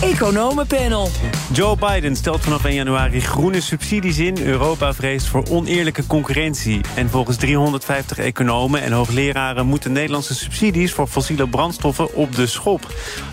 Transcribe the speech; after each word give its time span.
Economenpanel. 0.00 1.08
Joe 1.52 1.76
Biden 1.76 2.16
stelt 2.16 2.42
vanaf 2.42 2.64
1 2.64 2.74
januari 2.74 3.20
groene 3.20 3.60
subsidies 3.60 4.18
in. 4.18 4.38
Europa 4.42 4.94
vreest 4.94 5.26
voor 5.26 5.44
oneerlijke 5.50 6.06
concurrentie. 6.06 6.80
En 6.94 7.10
volgens 7.10 7.36
350 7.36 8.18
economen 8.18 8.82
en 8.82 8.92
hoogleraren... 8.92 9.66
moeten 9.66 9.92
Nederlandse 9.92 10.34
subsidies 10.34 10.92
voor 10.92 11.06
fossiele 11.06 11.48
brandstoffen 11.48 12.14
op 12.14 12.34
de 12.34 12.46
schop. 12.46 12.86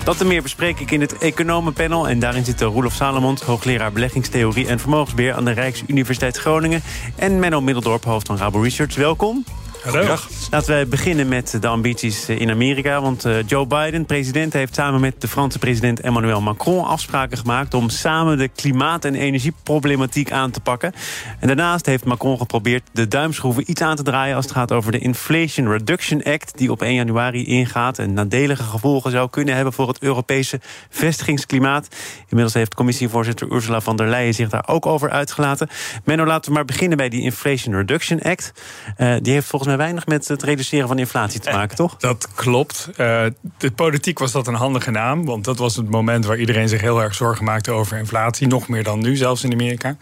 Dat 0.03 0.21
en 0.21 0.27
meer 0.27 0.41
bespreek 0.41 0.79
ik 0.79 0.91
in 0.91 1.01
het 1.01 1.17
Economenpanel. 1.17 2.09
En 2.09 2.19
daarin 2.19 2.45
zitten 2.45 2.67
Roelof 2.67 2.93
Salomond, 2.93 3.41
hoogleraar 3.41 3.91
beleggingstheorie... 3.91 4.67
en 4.67 4.79
vermogensbeheer 4.79 5.33
aan 5.33 5.45
de 5.45 5.51
Rijksuniversiteit 5.51 6.37
Groningen... 6.37 6.81
en 7.15 7.39
Menno 7.39 7.61
Middeldorp, 7.61 8.03
hoofd 8.03 8.27
van 8.27 8.37
Rabo 8.37 8.59
Research. 8.59 8.95
Welkom. 8.95 9.45
Hallo. 9.83 10.15
Laten 10.51 10.79
we 10.79 10.85
beginnen 10.85 11.27
met 11.27 11.57
de 11.61 11.67
ambities 11.67 12.29
in 12.29 12.49
Amerika. 12.49 13.01
Want 13.01 13.25
uh, 13.25 13.35
Joe 13.45 13.67
Biden, 13.67 14.05
president, 14.05 14.53
heeft 14.53 14.75
samen 14.75 15.01
met 15.01 15.21
de 15.21 15.27
Franse 15.27 15.59
president 15.59 15.99
Emmanuel 15.99 16.41
Macron 16.41 16.85
afspraken 16.85 17.37
gemaakt 17.37 17.73
om 17.73 17.89
samen 17.89 18.37
de 18.37 18.47
klimaat- 18.47 19.05
en 19.05 19.15
energieproblematiek 19.15 20.31
aan 20.31 20.51
te 20.51 20.59
pakken. 20.59 20.93
En 21.39 21.47
daarnaast 21.47 21.85
heeft 21.85 22.05
Macron 22.05 22.37
geprobeerd 22.37 22.83
de 22.91 23.07
duimschroeven 23.07 23.69
iets 23.69 23.81
aan 23.81 23.95
te 23.95 24.03
draaien 24.03 24.35
als 24.35 24.45
het 24.45 24.53
gaat 24.53 24.71
over 24.71 24.91
de 24.91 24.99
Inflation 24.99 25.71
Reduction 25.71 26.23
Act, 26.23 26.57
die 26.57 26.71
op 26.71 26.81
1 26.81 26.93
januari 26.93 27.45
ingaat 27.45 27.99
en 27.99 28.13
nadelige 28.13 28.63
gevolgen 28.63 29.11
zou 29.11 29.29
kunnen 29.29 29.55
hebben 29.55 29.73
voor 29.73 29.87
het 29.87 29.99
Europese 29.99 30.59
vestigingsklimaat. 30.89 31.87
Inmiddels 32.21 32.53
heeft 32.53 32.73
commissievoorzitter 32.73 33.51
Ursula 33.51 33.81
von 33.81 33.95
der 33.95 34.07
Leyen 34.07 34.33
zich 34.33 34.49
daar 34.49 34.67
ook 34.67 34.85
over 34.85 35.09
uitgelaten. 35.09 35.69
Menno, 36.03 36.25
laten 36.25 36.49
we 36.49 36.57
maar 36.57 36.65
beginnen 36.65 36.97
bij 36.97 37.09
die 37.09 37.21
Inflation 37.21 37.75
Reduction 37.75 38.21
Act. 38.21 38.51
Uh, 38.97 39.15
die 39.21 39.33
heeft 39.33 39.47
volgens 39.47 39.69
mij 39.69 39.71
weinig 39.77 40.05
met 40.05 40.27
het 40.27 40.43
reduceren 40.43 40.87
van 40.87 40.99
inflatie 40.99 41.39
te 41.39 41.51
maken, 41.51 41.75
toch? 41.75 41.95
Dat 41.97 42.27
klopt. 42.35 42.89
Uh, 42.89 43.25
de 43.57 43.71
politiek 43.75 44.19
was 44.19 44.31
dat 44.31 44.47
een 44.47 44.53
handige 44.53 44.91
naam. 44.91 45.25
Want 45.25 45.43
dat 45.43 45.57
was 45.57 45.75
het 45.75 45.89
moment 45.89 46.25
waar 46.25 46.37
iedereen 46.37 46.69
zich 46.69 46.81
heel 46.81 47.01
erg 47.01 47.15
zorgen 47.15 47.45
maakte 47.45 47.71
over 47.71 47.97
inflatie. 47.97 48.47
Nog 48.47 48.67
meer 48.67 48.83
dan 48.83 48.99
nu, 48.99 49.15
zelfs 49.15 49.43
in 49.43 49.51
Amerika. 49.51 49.95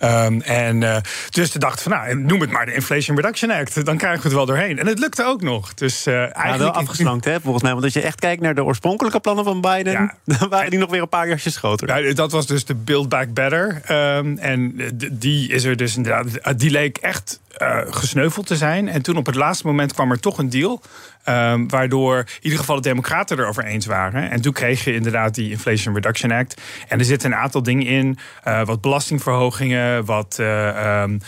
Um, 0.00 0.40
en 0.40 0.82
uh, 0.82 0.96
dus 1.30 1.50
de 1.50 1.58
dacht 1.58 1.82
van, 1.82 1.92
nou, 1.92 2.16
noem 2.16 2.40
het 2.40 2.50
maar 2.50 2.66
de 2.66 2.74
Inflation 2.74 3.16
Reduction 3.16 3.50
Act. 3.50 3.84
Dan 3.84 3.96
krijgen 3.96 4.20
we 4.20 4.28
het 4.28 4.36
wel 4.36 4.46
doorheen. 4.46 4.78
En 4.78 4.86
het 4.86 4.98
lukte 4.98 5.24
ook 5.24 5.42
nog. 5.42 5.74
Dus 5.74 6.06
uh, 6.06 6.14
eigenlijk... 6.14 6.52
Ja, 6.52 6.58
wel 6.58 6.72
afgeslankt, 6.72 7.24
hè, 7.24 7.40
volgens 7.40 7.62
mij. 7.62 7.72
Want 7.72 7.84
als 7.84 7.92
je 7.92 8.00
echt 8.00 8.20
kijkt 8.20 8.42
naar 8.42 8.54
de 8.54 8.64
oorspronkelijke 8.64 9.20
plannen 9.20 9.44
van 9.44 9.60
Biden... 9.60 9.92
Ja. 9.92 10.14
dan 10.38 10.48
waren 10.48 10.70
die 10.70 10.78
nog 10.78 10.90
weer 10.90 11.02
een 11.02 11.08
paar 11.08 11.28
jasjes 11.28 11.56
groter. 11.56 12.14
Dat 12.14 12.32
was 12.32 12.46
dus 12.46 12.64
de 12.64 12.74
Build 12.74 13.08
Back 13.08 13.34
Better. 13.34 13.82
Um, 13.90 14.38
en 14.38 14.74
die 15.12 15.48
is 15.48 15.64
er 15.64 15.76
dus 15.76 15.96
inderdaad... 15.96 16.58
Die 16.58 16.70
leek 16.70 16.96
echt 16.96 17.40
uh, 17.62 17.78
gesneuveld 17.90 18.46
te 18.46 18.56
zijn. 18.56 18.88
En 18.88 19.02
toen 19.02 19.16
op 19.16 19.26
het 19.26 19.34
laatste 19.34 19.66
moment 19.66 19.92
kwam 19.92 20.10
er 20.10 20.20
toch 20.20 20.38
een 20.38 20.50
deal. 20.50 20.82
Um, 21.28 21.68
waardoor 21.68 22.18
in 22.18 22.26
ieder 22.40 22.58
geval 22.58 22.76
de 22.76 22.82
Democraten 22.82 23.38
erover 23.38 23.64
eens 23.64 23.86
waren. 23.86 24.30
En 24.30 24.40
toen 24.40 24.52
kreeg 24.52 24.84
je 24.84 24.94
inderdaad 24.94 25.34
die 25.34 25.50
Inflation 25.50 25.94
Reduction 25.94 26.30
Act. 26.30 26.60
En 26.88 26.98
er 26.98 27.04
zitten 27.04 27.32
een 27.32 27.38
aantal 27.38 27.62
dingen 27.62 27.86
in. 27.86 28.18
Uh, 28.48 28.64
wat 28.64 28.80
belastingverhogingen, 28.80 30.04
wat, 30.04 30.38
um, 30.38 31.20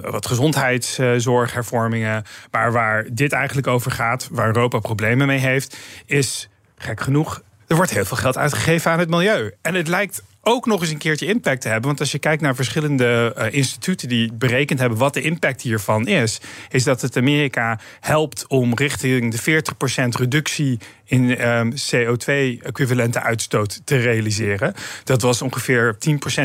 wat 0.00 0.26
gezondheidszorghervormingen. 0.26 2.24
Maar 2.50 2.72
waar 2.72 3.04
dit 3.10 3.32
eigenlijk 3.32 3.66
over 3.66 3.90
gaat, 3.90 4.28
waar 4.30 4.46
Europa 4.46 4.78
problemen 4.78 5.26
mee 5.26 5.38
heeft, 5.38 5.76
is 6.06 6.48
gek 6.76 7.00
genoeg. 7.00 7.42
Er 7.66 7.76
wordt 7.76 7.90
heel 7.90 8.04
veel 8.04 8.16
geld 8.16 8.38
uitgegeven 8.38 8.90
aan 8.90 8.98
het 8.98 9.10
milieu. 9.10 9.54
En 9.62 9.74
het 9.74 9.88
lijkt 9.88 10.22
ook 10.48 10.66
nog 10.66 10.80
eens 10.80 10.90
een 10.90 10.98
keertje 10.98 11.26
impact 11.26 11.60
te 11.60 11.68
hebben. 11.68 11.86
Want 11.86 12.00
als 12.00 12.12
je 12.12 12.18
kijkt 12.18 12.42
naar 12.42 12.54
verschillende 12.54 13.34
uh, 13.38 13.52
instituten 13.52 14.08
die 14.08 14.32
berekend 14.32 14.78
hebben 14.78 14.98
wat 14.98 15.14
de 15.14 15.20
impact 15.20 15.62
hiervan 15.62 16.06
is, 16.06 16.40
is 16.70 16.84
dat 16.84 17.00
het 17.00 17.16
Amerika 17.16 17.80
helpt 18.00 18.46
om 18.46 18.74
richting 18.74 19.34
de 19.34 19.62
40% 20.06 20.08
reductie 20.08 20.78
in 21.04 21.48
um, 21.48 21.72
CO2-equivalente 21.72 23.22
uitstoot 23.22 23.80
te 23.84 23.96
realiseren. 23.96 24.74
Dat 25.04 25.22
was 25.22 25.42
ongeveer 25.42 25.96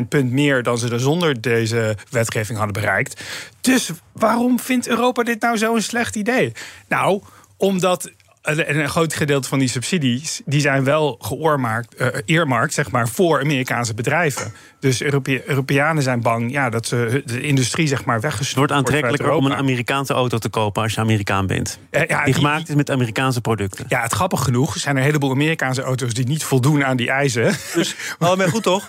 10% 0.03 0.07
punt 0.09 0.31
meer 0.31 0.63
dan 0.63 0.77
ze 0.77 0.89
er 0.89 0.99
zonder 0.99 1.41
deze 1.41 1.97
wetgeving 2.09 2.57
hadden 2.57 2.81
bereikt. 2.81 3.21
Dus 3.61 3.91
waarom 4.11 4.59
vindt 4.59 4.87
Europa 4.87 5.23
dit 5.23 5.41
nou 5.41 5.57
zo'n 5.57 5.81
slecht 5.81 6.15
idee? 6.15 6.51
Nou, 6.87 7.21
omdat 7.57 8.11
en 8.41 8.79
een 8.79 8.89
groot 8.89 9.13
gedeelte 9.13 9.47
van 9.47 9.59
die 9.59 9.67
subsidies 9.67 10.41
die 10.45 10.61
zijn 10.61 10.83
wel 10.83 11.17
geoormaakt, 11.21 12.01
uh, 12.25 12.63
zeg 12.67 12.91
maar, 12.91 13.07
voor 13.07 13.39
Amerikaanse 13.39 13.93
bedrijven. 13.93 14.53
Dus 14.79 15.01
Europe 15.01 15.49
Europeanen 15.49 16.03
zijn 16.03 16.21
bang 16.21 16.51
ja, 16.51 16.69
dat 16.69 16.87
ze 16.87 17.21
de 17.25 17.41
industrie 17.41 17.87
zeg 17.87 18.05
maar 18.05 18.19
weggestuurd 18.19 18.49
Het 18.49 18.57
wordt 18.57 18.71
aantrekkelijker 18.71 19.31
om 19.31 19.45
een 19.45 19.55
Amerikaanse 19.55 20.13
auto 20.13 20.37
te 20.37 20.49
kopen 20.49 20.81
als 20.81 20.93
je 20.93 20.99
Amerikaan 20.99 21.47
bent. 21.47 21.79
Uh, 21.91 22.07
ja, 22.07 22.23
die, 22.23 22.33
gemaakt 22.33 22.69
is 22.69 22.75
met 22.75 22.89
Amerikaanse 22.89 23.41
producten. 23.41 23.85
Ja, 23.87 24.01
het 24.01 24.13
grappig 24.13 24.43
genoeg 24.43 24.77
zijn 24.77 24.95
er 24.95 25.01
een 25.01 25.07
heleboel 25.07 25.31
Amerikaanse 25.31 25.81
auto's 25.81 26.13
die 26.13 26.27
niet 26.27 26.43
voldoen 26.43 26.85
aan 26.85 26.97
die 26.97 27.09
eisen. 27.09 27.55
Dus 27.73 27.95
allemaal 28.19 28.47
goed 28.47 28.63
toch? 28.63 28.85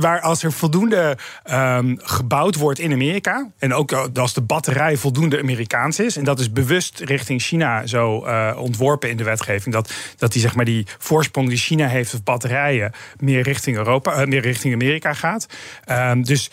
maar 0.00 0.20
als 0.20 0.42
er 0.42 0.52
voldoende 0.52 1.16
um, 1.50 1.98
gebouwd 2.02 2.54
wordt 2.54 2.78
in 2.78 2.92
Amerika, 2.92 3.50
en 3.58 3.74
ook 3.74 3.92
als 3.92 4.34
de 4.34 4.40
batterij 4.40 4.96
voldoende 4.96 5.38
Amerikaans 5.38 5.98
is, 5.98 6.16
en 6.16 6.24
dat 6.24 6.40
is 6.40 6.52
bewust 6.52 7.00
richting 7.00 7.42
China 7.42 7.86
zo 7.86 8.26
uh, 8.26 8.55
ontworpen 8.58 9.10
in 9.10 9.16
de 9.16 9.24
wetgeving, 9.24 9.74
dat, 9.74 9.92
dat 10.16 10.32
die 10.32 10.40
zeg 10.40 10.54
maar 10.54 10.64
die 10.64 10.86
voorsprong 10.98 11.48
die 11.48 11.58
China 11.58 11.86
heeft 11.86 12.14
op 12.14 12.24
batterijen 12.24 12.92
meer 13.20 13.42
richting 13.42 13.76
Europa, 13.76 14.20
uh, 14.20 14.26
meer 14.26 14.40
richting 14.40 14.74
Amerika 14.74 15.12
gaat. 15.12 15.46
Um, 15.90 16.24
dus 16.24 16.50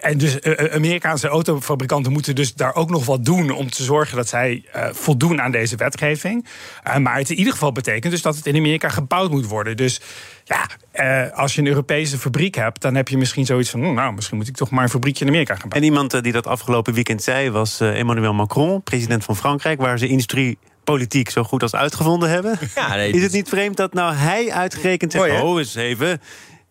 en 0.00 0.18
dus 0.18 0.42
Amerikaanse 0.70 1.28
autofabrikanten 1.28 2.12
moeten 2.12 2.34
dus 2.34 2.54
daar 2.54 2.74
ook 2.74 2.90
nog 2.90 3.04
wat 3.04 3.24
doen 3.24 3.50
om 3.50 3.70
te 3.70 3.82
zorgen 3.82 4.16
dat 4.16 4.28
zij 4.28 4.64
voldoen 4.92 5.40
aan 5.40 5.50
deze 5.50 5.76
wetgeving. 5.76 6.46
Maar 6.98 7.16
het 7.16 7.30
in 7.30 7.36
ieder 7.36 7.52
geval 7.52 7.72
betekent 7.72 8.12
dus 8.12 8.22
dat 8.22 8.36
het 8.36 8.46
in 8.46 8.56
Amerika 8.56 8.88
gebouwd 8.88 9.30
moet 9.30 9.46
worden. 9.46 9.76
Dus 9.76 10.00
ja, 10.44 10.66
als 11.34 11.54
je 11.54 11.60
een 11.60 11.66
Europese 11.66 12.18
fabriek 12.18 12.54
hebt, 12.54 12.80
dan 12.80 12.94
heb 12.94 13.08
je 13.08 13.18
misschien 13.18 13.46
zoiets 13.46 13.70
van: 13.70 13.94
nou, 13.94 14.14
misschien 14.14 14.36
moet 14.36 14.48
ik 14.48 14.56
toch 14.56 14.70
maar 14.70 14.82
een 14.82 14.90
fabriekje 14.90 15.24
in 15.24 15.30
Amerika 15.30 15.54
gaan 15.54 15.68
bouwen. 15.68 15.90
En 15.90 15.94
iemand 15.94 16.22
die 16.22 16.32
dat 16.32 16.46
afgelopen 16.46 16.94
weekend 16.94 17.22
zei 17.22 17.50
was 17.50 17.80
Emmanuel 17.80 18.34
Macron, 18.34 18.82
president 18.82 19.24
van 19.24 19.36
Frankrijk, 19.36 19.80
waar 19.80 19.98
ze 19.98 20.08
industrie 20.08 20.58
politiek 20.84 21.30
zo 21.30 21.42
goed 21.42 21.62
als 21.62 21.74
uitgevonden 21.74 22.30
hebben. 22.30 22.58
Ja, 22.74 22.94
nee, 22.94 23.12
is 23.12 23.22
het 23.22 23.32
niet 23.32 23.48
vreemd 23.48 23.76
dat 23.76 23.94
nou 23.94 24.14
hij 24.14 24.52
uitgerekend 24.52 25.12
zegt: 25.12 25.30
oh, 25.30 25.44
oh 25.44 25.58
eens 25.58 25.74
even. 25.74 26.20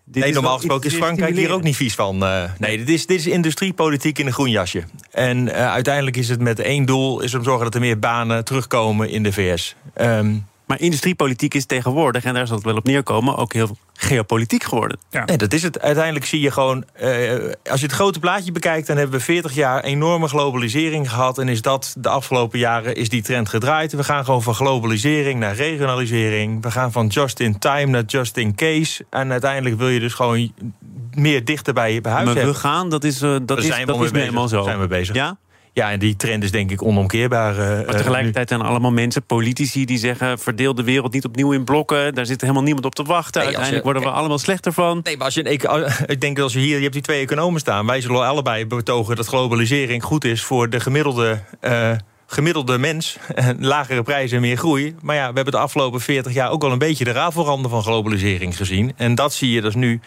Dit 0.05 0.23
nee, 0.23 0.33
normaal 0.33 0.57
gesproken 0.57 0.89
is 0.89 0.95
Frankrijk 0.95 1.35
hier 1.35 1.51
ook 1.51 1.63
niet 1.63 1.75
vies 1.75 1.95
van. 1.95 2.23
Uh, 2.23 2.44
nee, 2.57 2.77
dit 2.77 2.89
is, 2.89 3.05
dit 3.05 3.19
is 3.19 3.27
industriepolitiek 3.27 4.19
in 4.19 4.25
een 4.27 4.33
groen 4.33 4.50
jasje. 4.50 4.83
En 5.11 5.47
uh, 5.47 5.71
uiteindelijk 5.71 6.17
is 6.17 6.29
het 6.29 6.39
met 6.39 6.59
één 6.59 6.85
doel... 6.85 7.21
is 7.21 7.33
om 7.33 7.39
te 7.39 7.45
zorgen 7.45 7.63
dat 7.63 7.75
er 7.75 7.81
meer 7.81 8.00
banen 8.00 8.45
terugkomen 8.45 9.09
in 9.09 9.23
de 9.23 9.33
VS. 9.33 9.75
Um, 10.01 10.45
maar 10.71 10.81
industriepolitiek 10.81 11.53
is 11.53 11.65
tegenwoordig, 11.65 12.23
en 12.23 12.33
daar 12.33 12.47
zal 12.47 12.55
het 12.55 12.65
wel 12.65 12.75
op 12.75 12.83
neerkomen, 12.83 13.37
ook 13.37 13.53
heel 13.53 13.77
geopolitiek 13.93 14.63
geworden. 14.63 14.99
Ja. 15.09 15.25
Nee, 15.25 15.37
dat 15.37 15.53
is 15.53 15.63
het. 15.63 15.81
Uiteindelijk 15.81 16.25
zie 16.25 16.39
je 16.39 16.51
gewoon, 16.51 16.85
uh, 17.01 17.51
als 17.69 17.79
je 17.79 17.85
het 17.85 17.95
grote 17.95 18.19
plaatje 18.19 18.51
bekijkt, 18.51 18.87
dan 18.87 18.97
hebben 18.97 19.19
we 19.19 19.25
40 19.25 19.53
jaar 19.53 19.83
enorme 19.83 20.27
globalisering 20.27 21.09
gehad. 21.09 21.37
En 21.37 21.47
is 21.47 21.61
dat 21.61 21.95
de 21.97 22.09
afgelopen 22.09 22.59
jaren 22.59 22.95
is 22.95 23.09
die 23.09 23.21
trend 23.21 23.49
gedraaid. 23.49 23.93
We 23.93 24.03
gaan 24.03 24.25
gewoon 24.25 24.43
van 24.43 24.55
globalisering 24.55 25.39
naar 25.39 25.55
regionalisering. 25.55 26.61
We 26.63 26.71
gaan 26.71 26.91
van 26.91 27.07
just 27.07 27.39
in 27.39 27.59
time 27.59 27.85
naar 27.85 28.03
just 28.03 28.38
in 28.38 28.55
case. 28.55 29.05
En 29.09 29.31
uiteindelijk 29.31 29.77
wil 29.77 29.89
je 29.89 29.99
dus 29.99 30.13
gewoon 30.13 30.53
meer 31.13 31.45
dichter 31.45 31.73
bij 31.73 31.93
je 31.93 31.99
huis 32.03 32.25
maar 32.25 32.35
hebben. 32.35 32.53
we 32.53 32.59
gaan, 32.59 32.89
dat 32.89 33.03
is, 33.03 33.21
uh, 33.21 33.29
dat 33.29 33.39
is, 33.39 33.47
dat 33.85 34.03
is 34.03 34.11
helemaal 34.11 34.47
zo. 34.47 34.63
Zijn 34.63 34.79
we 34.79 34.88
bezig. 34.88 35.15
Ja? 35.15 35.38
Ja, 35.73 35.91
en 35.91 35.99
die 35.99 36.15
trend 36.15 36.43
is 36.43 36.51
denk 36.51 36.71
ik 36.71 36.83
onomkeerbaar. 36.83 37.53
Uh, 37.53 37.85
maar 37.85 37.95
tegelijkertijd 37.95 38.49
zijn 38.49 38.61
allemaal 38.61 38.91
mensen, 38.91 39.23
politici, 39.23 39.85
die 39.85 39.97
zeggen... 39.97 40.39
verdeel 40.39 40.75
de 40.75 40.83
wereld 40.83 41.13
niet 41.13 41.25
opnieuw 41.25 41.51
in 41.51 41.63
blokken. 41.63 42.13
Daar 42.13 42.25
zit 42.25 42.41
helemaal 42.41 42.63
niemand 42.63 42.85
op 42.85 42.95
te 42.95 43.03
wachten. 43.03 43.33
Nee, 43.33 43.43
Uiteindelijk 43.43 43.85
je, 43.85 43.91
worden 43.91 44.11
we 44.11 44.17
allemaal 44.17 44.39
slechter 44.39 44.73
van. 44.73 44.99
Nee, 45.03 45.17
maar 45.17 45.25
als 45.25 45.33
je, 45.33 45.43
ik, 45.43 45.63
ik 46.05 46.21
denk 46.21 46.39
als 46.39 46.53
je 46.53 46.59
hier... 46.59 46.75
Je 46.75 46.81
hebt 46.81 46.93
die 46.93 47.01
twee 47.01 47.21
economen 47.21 47.59
staan. 47.59 47.85
Wij 47.85 48.01
zullen 48.01 48.25
allebei 48.25 48.65
betogen 48.65 49.15
dat 49.15 49.27
globalisering 49.27 50.03
goed 50.03 50.23
is... 50.23 50.44
voor 50.44 50.69
de 50.69 50.79
gemiddelde... 50.79 51.39
Uh, 51.62 51.91
gemiddelde 52.27 52.77
mens, 52.77 53.17
lagere 53.59 54.03
prijzen 54.03 54.35
en 54.35 54.41
meer 54.41 54.57
groei. 54.57 54.95
Maar 55.01 55.15
ja, 55.15 55.27
we 55.27 55.35
hebben 55.35 55.53
de 55.53 55.59
afgelopen 55.59 56.01
40 56.01 56.33
jaar 56.33 56.51
ook 56.51 56.62
wel 56.62 56.71
een 56.71 56.77
beetje 56.77 57.03
de 57.03 57.12
rafelranden 57.12 57.71
van 57.71 57.81
globalisering 57.81 58.57
gezien. 58.57 58.94
En 58.95 59.15
dat 59.15 59.33
zie 59.33 59.51
je 59.51 59.62
dus 59.62 59.75
nu 59.75 60.00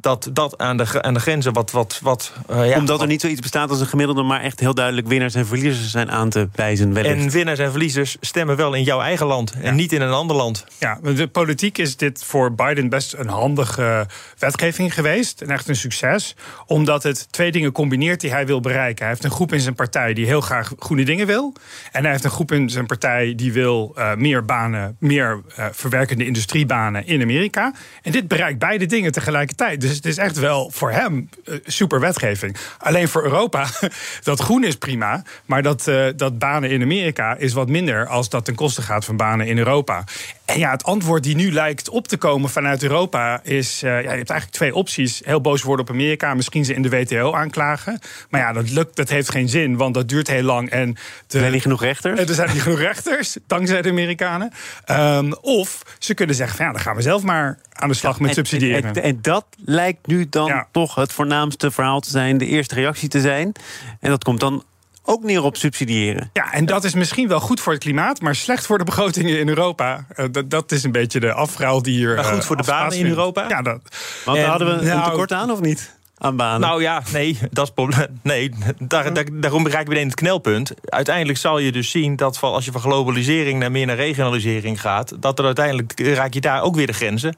dat, 0.00 0.30
dat 0.32 0.58
aan, 0.58 0.76
de, 0.76 1.02
aan 1.02 1.14
de 1.14 1.20
grenzen 1.20 1.52
wat... 1.52 1.70
wat, 1.70 2.00
wat 2.02 2.32
uh, 2.50 2.68
ja, 2.68 2.78
Omdat 2.78 3.00
er 3.00 3.06
niet 3.06 3.20
zoiets 3.20 3.40
bestaat 3.40 3.70
als 3.70 3.80
een 3.80 3.86
gemiddelde... 3.86 4.22
maar 4.22 4.40
echt 4.40 4.60
heel 4.60 4.74
duidelijk 4.74 5.06
winnaars 5.08 5.34
en 5.34 5.46
verliezers 5.46 5.90
zijn 5.90 6.10
aan 6.10 6.28
te 6.28 6.48
wijzen. 6.54 6.92
Wellicht. 6.92 7.14
En 7.14 7.30
winnaars 7.30 7.58
en 7.58 7.70
verliezers 7.70 8.16
stemmen 8.20 8.56
wel 8.56 8.74
in 8.74 8.82
jouw 8.82 9.00
eigen 9.00 9.26
land... 9.26 9.52
en 9.52 9.74
niet 9.74 9.92
in 9.92 10.00
een 10.00 10.12
ander 10.12 10.36
land. 10.36 10.64
Ja, 10.78 10.98
de 11.02 11.26
politiek 11.26 11.78
is 11.78 11.96
dit 11.96 12.24
voor 12.24 12.54
Biden 12.54 12.88
best 12.88 13.14
een 13.14 13.28
handige 13.28 14.06
wetgeving 14.38 14.94
geweest. 14.94 15.40
En 15.40 15.50
echt 15.50 15.68
een 15.68 15.76
succes. 15.76 16.36
Omdat 16.66 17.02
het 17.02 17.32
twee 17.32 17.52
dingen 17.52 17.72
combineert 17.72 18.20
die 18.20 18.30
hij 18.30 18.46
wil 18.46 18.60
bereiken. 18.60 19.04
Hij 19.04 19.12
heeft 19.12 19.24
een 19.24 19.30
groep 19.30 19.52
in 19.52 19.60
zijn 19.60 19.74
partij 19.74 20.14
die 20.14 20.26
heel 20.26 20.40
graag 20.40 20.72
groene 20.78 21.04
dingen 21.04 21.26
wil. 21.26 21.52
En 21.92 22.02
hij 22.02 22.10
heeft 22.10 22.24
een 22.24 22.30
groep 22.30 22.52
in 22.52 22.70
zijn 22.70 22.86
partij 22.86 23.34
die 23.34 23.52
wil 23.52 23.94
uh, 23.98 24.14
meer 24.14 24.44
banen... 24.44 24.96
meer 24.98 25.42
uh, 25.58 25.66
verwerkende 25.72 26.26
industriebanen 26.26 27.06
in 27.06 27.22
Amerika. 27.22 27.72
En 28.02 28.12
dit 28.12 28.28
bereikt 28.28 28.58
beide 28.58 28.86
dingen 28.86 29.12
tegelijkertijd. 29.12 29.80
Dus 29.86 29.96
het 29.96 30.06
is 30.06 30.16
echt 30.16 30.38
wel 30.38 30.70
voor 30.74 30.90
hem 30.90 31.28
uh, 31.44 31.58
super 31.64 32.00
wetgeving. 32.00 32.56
Alleen 32.78 33.08
voor 33.08 33.22
Europa, 33.22 33.66
dat 34.22 34.40
groen 34.40 34.64
is 34.64 34.76
prima. 34.76 35.22
Maar 35.44 35.62
dat, 35.62 35.86
uh, 35.86 36.06
dat 36.16 36.38
banen 36.38 36.70
in 36.70 36.82
Amerika 36.82 37.36
is 37.36 37.52
wat 37.52 37.68
minder 37.68 38.06
als 38.06 38.28
dat 38.28 38.44
ten 38.44 38.54
koste 38.54 38.82
gaat 38.82 39.04
van 39.04 39.16
banen 39.16 39.46
in 39.46 39.58
Europa. 39.58 40.04
En 40.44 40.58
ja, 40.58 40.70
het 40.70 40.84
antwoord 40.84 41.22
die 41.22 41.36
nu 41.36 41.52
lijkt 41.52 41.88
op 41.88 42.08
te 42.08 42.16
komen 42.16 42.50
vanuit 42.50 42.82
Europa 42.82 43.40
is: 43.42 43.82
uh, 43.82 43.90
ja, 43.90 43.98
je 43.98 44.16
hebt 44.16 44.30
eigenlijk 44.30 44.50
twee 44.50 44.74
opties. 44.74 45.22
Heel 45.24 45.40
boos 45.40 45.62
worden 45.62 45.86
op 45.86 45.92
Amerika, 45.92 46.34
misschien 46.34 46.64
ze 46.64 46.74
in 46.74 46.82
de 46.82 46.88
WTO 46.88 47.32
aanklagen. 47.32 47.98
Maar 48.30 48.40
ja, 48.40 48.52
dat 48.52 48.70
lukt, 48.70 48.96
dat 48.96 49.08
heeft 49.08 49.30
geen 49.30 49.48
zin, 49.48 49.76
want 49.76 49.94
dat 49.94 50.08
duurt 50.08 50.28
heel 50.28 50.42
lang. 50.42 50.70
En 50.70 50.92
de, 50.92 50.98
er 51.28 51.38
zijn 51.38 51.52
niet 51.52 51.62
genoeg 51.62 51.82
rechters. 51.82 52.20
Er 52.26 52.34
zijn 52.34 52.52
niet 52.52 52.62
genoeg 52.62 52.80
rechters, 52.80 53.36
dankzij 53.46 53.82
de 53.82 53.88
Amerikanen. 53.88 54.52
Um, 54.90 55.34
of 55.34 55.82
ze 55.98 56.14
kunnen 56.14 56.34
zeggen: 56.34 56.56
van, 56.56 56.66
ja, 56.66 56.72
dan 56.72 56.80
gaan 56.80 56.96
we 56.96 57.02
zelf 57.02 57.22
maar 57.22 57.58
aan 57.76 57.88
de 57.88 57.94
slag 57.94 58.14
ja, 58.14 58.20
met 58.20 58.28
en, 58.28 58.34
subsidiëren. 58.34 58.82
En, 58.82 58.94
en, 58.94 59.02
en, 59.02 59.18
dat 59.22 59.44
lijkt 59.64 60.06
nu 60.06 60.28
dan 60.28 60.46
ja. 60.46 60.68
toch 60.72 60.94
het 60.94 61.12
voornaamste 61.12 61.70
verhaal 61.70 62.00
te 62.00 62.10
zijn, 62.10 62.38
de 62.38 62.46
eerste 62.46 62.74
reactie 62.74 63.08
te 63.08 63.20
zijn. 63.20 63.52
En 64.00 64.10
dat 64.10 64.24
komt 64.24 64.40
dan 64.40 64.64
ook 65.06 65.22
neer 65.22 65.42
op 65.42 65.56
subsidiëren. 65.56 66.30
Ja, 66.32 66.52
en 66.52 66.66
dat 66.66 66.84
is 66.84 66.94
misschien 66.94 67.28
wel 67.28 67.40
goed 67.40 67.60
voor 67.60 67.72
het 67.72 67.82
klimaat, 67.82 68.20
maar 68.20 68.34
slecht 68.34 68.66
voor 68.66 68.78
de 68.78 68.84
begrotingen 68.84 69.38
in 69.38 69.48
Europa. 69.48 70.06
Uh, 70.16 70.26
dat, 70.30 70.50
dat, 70.50 70.72
is 70.72 70.84
een 70.84 70.92
beetje 70.92 71.20
de 71.20 71.32
afruil 71.32 71.82
die 71.82 71.96
hier. 71.96 72.14
Maar 72.14 72.24
goed 72.24 72.44
voor 72.44 72.56
de 72.56 72.62
banen 72.62 72.98
in 72.98 73.06
Europa? 73.06 73.48
Ja, 73.48 73.62
dat. 73.62 73.80
Want 74.24 74.38
daar 74.38 74.48
hadden 74.48 74.68
we 74.68 74.72
een 74.72 74.96
nou, 74.96 75.10
tekort 75.10 75.32
aan, 75.32 75.50
of 75.50 75.60
niet? 75.60 75.94
Aan 76.18 76.36
banen. 76.36 76.60
Nou 76.60 76.82
ja, 76.82 77.02
nee, 77.12 77.38
dat 77.50 77.66
is 77.66 77.72
probleem. 77.72 78.20
Nee, 78.22 78.52
daar, 78.78 79.12
daar, 79.12 79.24
daarom 79.32 79.62
bereik 79.62 79.82
ik 79.82 79.88
meteen 79.88 80.06
het 80.06 80.14
knelpunt. 80.14 80.72
Uiteindelijk 80.84 81.38
zal 81.38 81.58
je 81.58 81.72
dus 81.72 81.90
zien 81.90 82.16
dat 82.16 82.40
als 82.40 82.64
je 82.64 82.72
van 82.72 82.80
globalisering 82.80 83.58
naar 83.58 83.70
meer 83.70 83.86
naar 83.86 83.96
regionalisering 83.96 84.80
gaat, 84.80 85.22
dat 85.22 85.38
er 85.38 85.44
uiteindelijk 85.44 86.00
raak 86.00 86.34
je 86.34 86.40
daar 86.40 86.62
ook 86.62 86.74
weer 86.74 86.86
de 86.86 86.92
grenzen. 86.92 87.36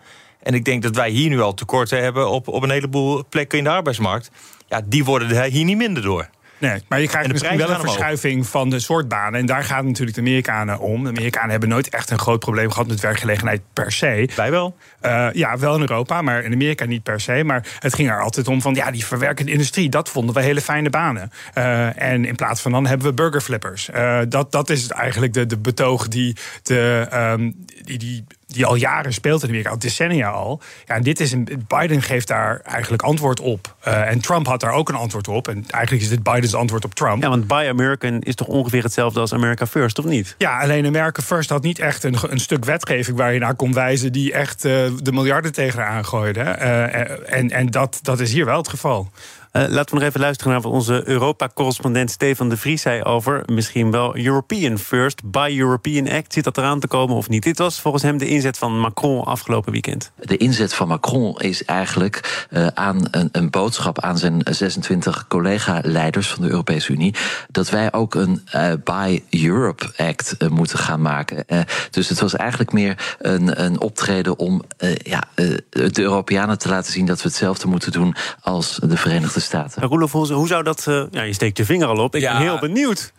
En 0.49 0.55
ik 0.55 0.65
denk 0.65 0.83
dat 0.83 0.97
wij 0.97 1.11
hier 1.11 1.29
nu 1.29 1.41
al 1.41 1.55
tekorten 1.55 2.03
hebben 2.03 2.31
op, 2.31 2.49
op 2.49 2.63
een 2.63 2.71
heleboel 2.71 3.25
plekken 3.29 3.59
in 3.59 3.65
de 3.65 3.71
arbeidsmarkt. 3.71 4.31
Ja, 4.69 4.81
die 4.85 5.05
worden 5.05 5.37
er 5.37 5.51
hier 5.51 5.65
niet 5.65 5.77
minder 5.77 6.03
door. 6.03 6.29
Nee, 6.59 6.83
maar 6.89 7.01
je 7.01 7.07
krijgt 7.09 7.33
misschien 7.33 7.57
wel 7.57 7.71
een 7.71 7.81
verschuiving 7.81 8.47
van 8.47 8.71
de 8.71 8.81
soort 8.81 9.09
banen. 9.09 9.41
En 9.41 9.47
daar 9.47 9.65
gaat 9.65 9.85
natuurlijk 9.85 10.17
de 10.17 10.23
Amerikanen 10.23 10.79
om. 10.79 11.03
De 11.03 11.09
Amerikanen 11.09 11.51
hebben 11.51 11.69
nooit 11.69 11.89
echt 11.89 12.11
een 12.11 12.19
groot 12.19 12.41
probleem 12.41 12.71
gehad 12.71 12.89
met 12.89 13.01
werkgelegenheid 13.01 13.61
per 13.73 13.93
se. 13.93 14.29
Wij 14.37 14.51
wel? 14.51 14.77
Uh, 15.03 15.29
ja, 15.33 15.59
wel 15.59 15.75
in 15.75 15.81
Europa, 15.81 16.23
maar 16.23 16.43
in 16.43 16.53
Amerika 16.53 16.85
niet 16.85 17.03
per 17.03 17.21
se. 17.21 17.45
Maar 17.45 17.67
het 17.79 17.95
ging 17.95 18.11
er 18.11 18.23
altijd 18.23 18.49
om 18.49 18.61
van, 18.61 18.75
ja, 18.75 18.91
die 18.91 19.07
verwerkende 19.07 19.53
industrie... 19.53 19.89
dat 19.89 20.09
vonden 20.09 20.35
we 20.35 20.41
hele 20.43 20.61
fijne 20.61 20.91
banen. 20.91 21.31
Uh, 21.55 22.03
en 22.03 22.25
in 22.25 22.37
plaats 22.37 22.61
van 22.61 22.73
dan 22.73 22.87
hebben 22.87 23.07
we 23.07 23.13
burgerflippers. 23.13 23.89
Uh, 23.95 24.21
dat, 24.29 24.53
dat 24.53 24.71
is 24.71 24.89
eigenlijk 24.89 25.33
de, 25.33 25.47
de 25.47 25.59
betoog 25.59 26.09
die, 26.09 26.37
de, 26.63 27.09
um, 27.13 27.55
die, 27.83 27.99
die 27.99 28.25
die 28.49 28.67
al 28.67 28.75
jaren 28.75 29.13
speelt 29.13 29.43
in 29.43 29.49
Amerika, 29.49 29.71
al 29.71 29.79
decennia 29.79 30.29
al. 30.31 30.61
Ja, 30.87 30.95
en 30.95 31.03
dit 31.03 31.21
is 31.21 31.33
een, 31.33 31.65
Biden 31.69 32.03
geeft 32.03 32.29
daar 32.29 32.61
eigenlijk 32.61 33.03
antwoord 33.03 33.41
op. 33.41 33.75
Uh, 33.89 34.11
en 34.11 34.21
Trump 34.21 34.47
had 34.47 34.61
daar 34.61 34.73
ook 34.73 34.89
een 34.89 34.95
antwoord 34.95 35.29
op. 35.29 35.49
En 35.49 35.65
eigenlijk 35.71 36.03
is 36.03 36.09
dit 36.09 36.23
Bidens 36.23 36.55
antwoord 36.55 36.85
op 36.85 36.95
Trump. 36.95 37.23
Ja, 37.23 37.29
want 37.29 37.47
Buy 37.47 37.69
American 37.69 38.21
is 38.21 38.35
toch 38.35 38.47
ongeveer 38.47 38.83
hetzelfde 38.83 39.21
als 39.21 39.33
America 39.33 39.67
First, 39.67 39.99
of 39.99 40.05
niet? 40.05 40.35
Ja, 40.39 40.61
alleen 40.61 40.87
America 40.87 41.23
First 41.23 41.51
had 41.51 41.63
niet 41.63 41.79
echt 41.79 42.05
een, 42.05 42.17
een 42.23 42.41
stuk 42.41 42.65
wetgeving 42.65 43.17
waar 43.17 43.33
je 43.33 43.39
naar 43.39 43.55
kon 43.55 43.73
wijzen 43.73 44.13
die 44.13 44.33
echt 44.33 44.65
uh, 44.65 44.73
de 45.03 45.13
miljarden 45.13 45.53
tegenaan 45.53 46.05
gooide. 46.05 46.41
Uh, 46.41 47.35
en 47.35 47.51
en 47.51 47.67
dat, 47.67 47.99
dat 48.03 48.21
is 48.21 48.33
hier 48.33 48.45
wel 48.45 48.57
het 48.57 48.69
geval. 48.69 49.11
Uh, 49.53 49.63
laten 49.69 49.95
we 49.95 50.01
nog 50.01 50.09
even 50.09 50.21
luisteren 50.21 50.53
naar 50.53 50.61
wat 50.61 50.73
onze 50.73 51.03
Europa-correspondent 51.05 52.11
Stefan 52.11 52.49
de 52.49 52.57
Vries 52.57 52.83
zei 52.83 53.03
over 53.03 53.43
misschien 53.47 53.91
wel 53.91 54.17
European 54.17 54.79
First, 54.79 55.31
by 55.31 55.55
European 55.59 56.09
Act. 56.11 56.33
Zit 56.33 56.45
dat 56.45 56.59
eraan 56.59 56.81
te 56.81 56.87
komen 56.87 57.17
of 57.17 57.29
niet? 57.29 57.43
Dit 57.43 57.59
was 57.59 57.81
volgens 57.81 58.03
hem 58.03 58.19
de 58.19 58.29
inzet 58.29 58.59
van 58.59 58.81
Macron 58.81 59.25
afgelopen 59.25 59.73
weekend. 59.73 60.11
De 60.17 60.37
inzet 60.37 60.75
van 60.75 60.89
Macron 60.89 61.39
is 61.41 61.65
eigenlijk 61.65 62.47
uh, 62.51 62.67
aan 62.67 63.09
een, 63.11 63.29
een, 63.33 63.51
boodschap 63.51 64.01
aan 64.01 64.19
zijn 64.19 64.41
26 64.45 65.27
collega-leiders 65.29 66.29
van 66.29 66.43
de 66.43 66.51
Europese 66.51 66.93
Unie 66.93 67.15
dat 67.51 67.71
wij 67.71 67.93
ook 67.93 68.15
een 68.15 68.47
uh, 68.55 68.73
Buy 68.85 69.23
Europe 69.31 69.93
Act 69.97 70.49
moeten 70.49 70.79
gaan 70.79 71.03
maken. 71.03 71.45
dus 71.91 72.09
het 72.09 72.21
was 72.21 72.37
eigenlijk 72.37 72.73
meer 72.73 73.17
een, 73.19 73.65
een 73.65 73.81
optreden 73.81 74.39
om 74.39 74.63
ja, 75.03 75.23
de 75.71 76.03
Europeanen 76.03 76.59
te 76.59 76.69
laten 76.69 76.93
zien 76.93 77.07
dat 77.07 77.23
we 77.23 77.29
hetzelfde 77.29 77.69
moeten 77.69 77.93
doen 77.93 78.15
als 78.41 78.81
de 78.83 78.97
Verenigde 78.97 79.38
Staten. 79.41 79.83
Roelof, 79.83 80.13
hoe 80.13 80.47
zou 80.47 80.63
dat... 80.63 80.87
Uh, 80.89 81.03
ja, 81.11 81.23
je 81.23 81.33
steekt 81.33 81.57
je 81.57 81.65
vinger 81.65 81.89
al 81.89 81.99
op. 81.99 82.15
Ik 82.15 82.21
ja, 82.21 82.33
ben 82.33 82.43
heel 82.43 82.59
benieuwd. 82.59 83.13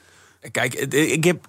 Kijk, 0.52 0.74
ik 0.94 1.24
heb 1.24 1.48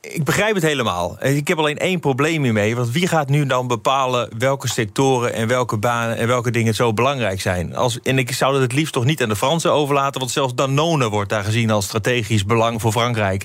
ik 0.00 0.24
begrijp 0.24 0.54
het 0.54 0.62
helemaal. 0.62 1.16
Ik 1.22 1.48
heb 1.48 1.58
alleen 1.58 1.78
één 1.78 2.00
probleem 2.00 2.42
hiermee. 2.42 2.76
Want 2.76 2.90
wie 2.90 3.06
gaat 3.06 3.28
nu 3.28 3.46
dan 3.46 3.66
bepalen 3.66 4.28
welke 4.38 4.68
sectoren 4.68 5.32
en 5.32 5.48
welke 5.48 5.76
banen 5.76 6.16
en 6.16 6.26
welke 6.26 6.50
dingen 6.50 6.74
zo 6.74 6.92
belangrijk 6.92 7.40
zijn? 7.40 7.76
Als, 7.76 8.00
en 8.00 8.18
ik 8.18 8.32
zou 8.32 8.52
dat 8.52 8.62
het 8.62 8.72
liefst 8.72 8.92
toch 8.92 9.04
niet 9.04 9.22
aan 9.22 9.28
de 9.28 9.36
Fransen 9.36 9.72
overlaten, 9.72 10.20
want 10.20 10.32
zelfs 10.32 10.54
Danone 10.54 11.08
wordt 11.08 11.30
daar 11.30 11.44
gezien 11.44 11.70
als 11.70 11.84
strategisch 11.84 12.44
belang 12.44 12.80
voor 12.80 12.92
Frankrijk. 12.92 13.44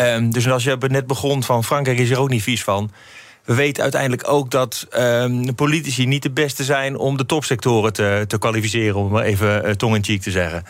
Um, 0.00 0.32
dus 0.32 0.48
als 0.48 0.64
je 0.64 0.76
net 0.88 1.06
begon 1.06 1.42
van 1.42 1.64
Frankrijk 1.64 1.98
is 1.98 2.10
er 2.10 2.18
ook 2.18 2.30
niet 2.30 2.42
vies 2.42 2.64
van. 2.64 2.90
We 3.46 3.54
weten 3.54 3.82
uiteindelijk 3.82 4.28
ook 4.28 4.50
dat 4.50 4.86
um, 4.98 5.54
politici 5.54 6.06
niet 6.06 6.22
de 6.22 6.30
beste 6.30 6.64
zijn 6.64 6.96
om 6.96 7.16
de 7.16 7.26
topsectoren 7.26 7.92
te, 7.92 8.24
te 8.26 8.38
kwalificeren, 8.38 8.96
om 8.96 9.10
maar 9.10 9.24
even 9.24 9.66
uh, 9.66 9.70
tong 9.70 9.94
in 9.94 10.04
cheek 10.04 10.22
te 10.22 10.30
zeggen. 10.30 10.64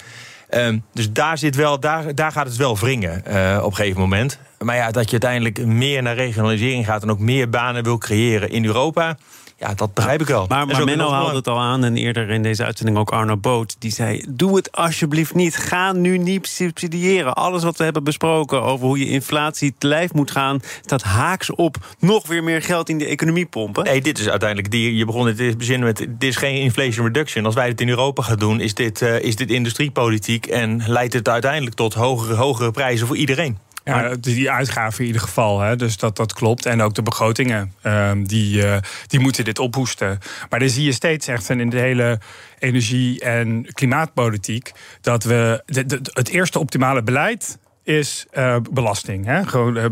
Um, 0.51 0.85
dus 0.93 1.13
daar, 1.13 1.39
zit 1.39 1.57
wel, 1.57 1.81
daar, 1.81 2.15
daar 2.15 2.33
gaat 2.33 2.47
het 2.47 2.57
wel 2.57 2.79
wringen 2.79 3.23
uh, 3.29 3.59
op 3.63 3.71
een 3.71 3.77
gegeven 3.77 4.01
moment. 4.01 4.39
Maar 4.59 4.77
ja, 4.77 4.91
dat 4.91 5.05
je 5.05 5.11
uiteindelijk 5.11 5.67
meer 5.67 6.03
naar 6.03 6.15
regionalisering 6.15 6.85
gaat 6.85 7.03
en 7.03 7.11
ook 7.11 7.19
meer 7.19 7.49
banen 7.49 7.85
wil 7.85 7.99
creëren 7.99 8.51
in 8.51 8.65
Europa. 8.65 9.17
Ja, 9.59 9.75
dat 9.75 9.95
begrijp 9.95 10.21
ik 10.21 10.27
wel. 10.27 10.47
Maar, 10.49 10.67
maar 10.67 10.85
Menno 10.85 11.11
haalde 11.11 11.37
het 11.37 11.49
al 11.49 11.59
aan 11.59 11.85
en 11.85 11.97
eerder 11.97 12.31
in 12.31 12.43
deze 12.43 12.65
uitzending 12.65 12.99
ook 12.99 13.11
Arno 13.11 13.37
Boot. 13.37 13.77
Die 13.79 13.93
zei, 13.93 14.25
doe 14.29 14.57
het 14.57 14.73
alsjeblieft 14.73 15.35
niet. 15.35 15.57
Ga 15.57 15.93
nu 15.93 16.19
niet 16.19 16.47
subsidiëren. 16.47 17.35
Alles 17.35 17.63
wat 17.63 17.77
we 17.77 17.85
hebben 17.85 18.05
besproken 18.05 18.63
over 18.63 18.87
hoe 18.87 18.99
je 18.99 19.09
inflatie 19.09 19.75
te 19.79 19.87
lijf 19.87 20.13
moet 20.13 20.31
gaan... 20.31 20.61
staat 20.81 21.03
haaks 21.03 21.51
op 21.51 21.77
nog 21.99 22.27
weer 22.27 22.45
meer 22.45 22.63
geld 22.63 22.89
in 22.89 22.99
de 22.99 23.07
economie 23.07 23.47
pompen. 23.47 23.85
Nee, 23.85 24.01
dit 24.01 24.19
is 24.19 24.29
uiteindelijk... 24.29 24.71
Die, 24.71 24.97
je 24.97 25.05
begon 25.05 25.27
het 25.27 25.59
begin 25.59 25.81
met, 25.81 25.97
dit 25.97 26.31
is 26.31 26.37
geen 26.37 26.61
inflation 26.61 27.07
reduction. 27.07 27.45
Als 27.45 27.55
wij 27.55 27.69
het 27.69 27.81
in 27.81 27.89
Europa 27.89 28.23
gaan 28.23 28.39
doen, 28.39 28.61
is 28.61 28.75
dit, 28.75 29.01
uh, 29.01 29.21
is 29.21 29.37
dit 29.37 29.51
industriepolitiek... 29.51 30.47
en 30.47 30.83
leidt 30.87 31.13
het 31.13 31.29
uiteindelijk 31.29 31.77
tot 31.77 31.95
hogere, 31.95 32.35
hogere 32.35 32.71
prijzen 32.71 33.07
voor 33.07 33.17
iedereen. 33.17 33.59
Ja, 33.95 34.15
die 34.21 34.51
uitgaven 34.51 35.01
in 35.01 35.07
ieder 35.07 35.21
geval. 35.23 35.61
Hè, 35.61 35.77
dus 35.77 35.97
dat, 35.97 36.17
dat 36.17 36.33
klopt. 36.33 36.67
En 36.67 36.81
ook 36.81 36.95
de 36.95 37.03
begrotingen, 37.03 37.73
um, 37.83 38.27
die, 38.27 38.63
uh, 38.63 38.77
die 39.07 39.21
moeten 39.21 39.45
dit 39.45 39.59
ophoesten. 39.59 40.19
Maar 40.51 40.59
dan 40.59 40.69
zie 40.69 40.85
je 40.85 40.93
steeds 40.93 41.27
echt 41.27 41.49
in 41.49 41.71
de 41.71 41.79
hele 41.79 42.19
energie- 42.59 43.21
en 43.21 43.67
klimaatpolitiek... 43.73 44.73
dat 45.01 45.25
we 45.25 45.63
de, 45.67 45.87
de, 45.87 46.01
het 46.13 46.29
eerste 46.29 46.59
optimale 46.59 47.03
beleid 47.03 47.59
is 47.87 48.27
uh, 48.39 48.57
belasting. 48.71 49.25
Hè? 49.25 49.45
Gewoon 49.45 49.77
uh, 49.77 49.91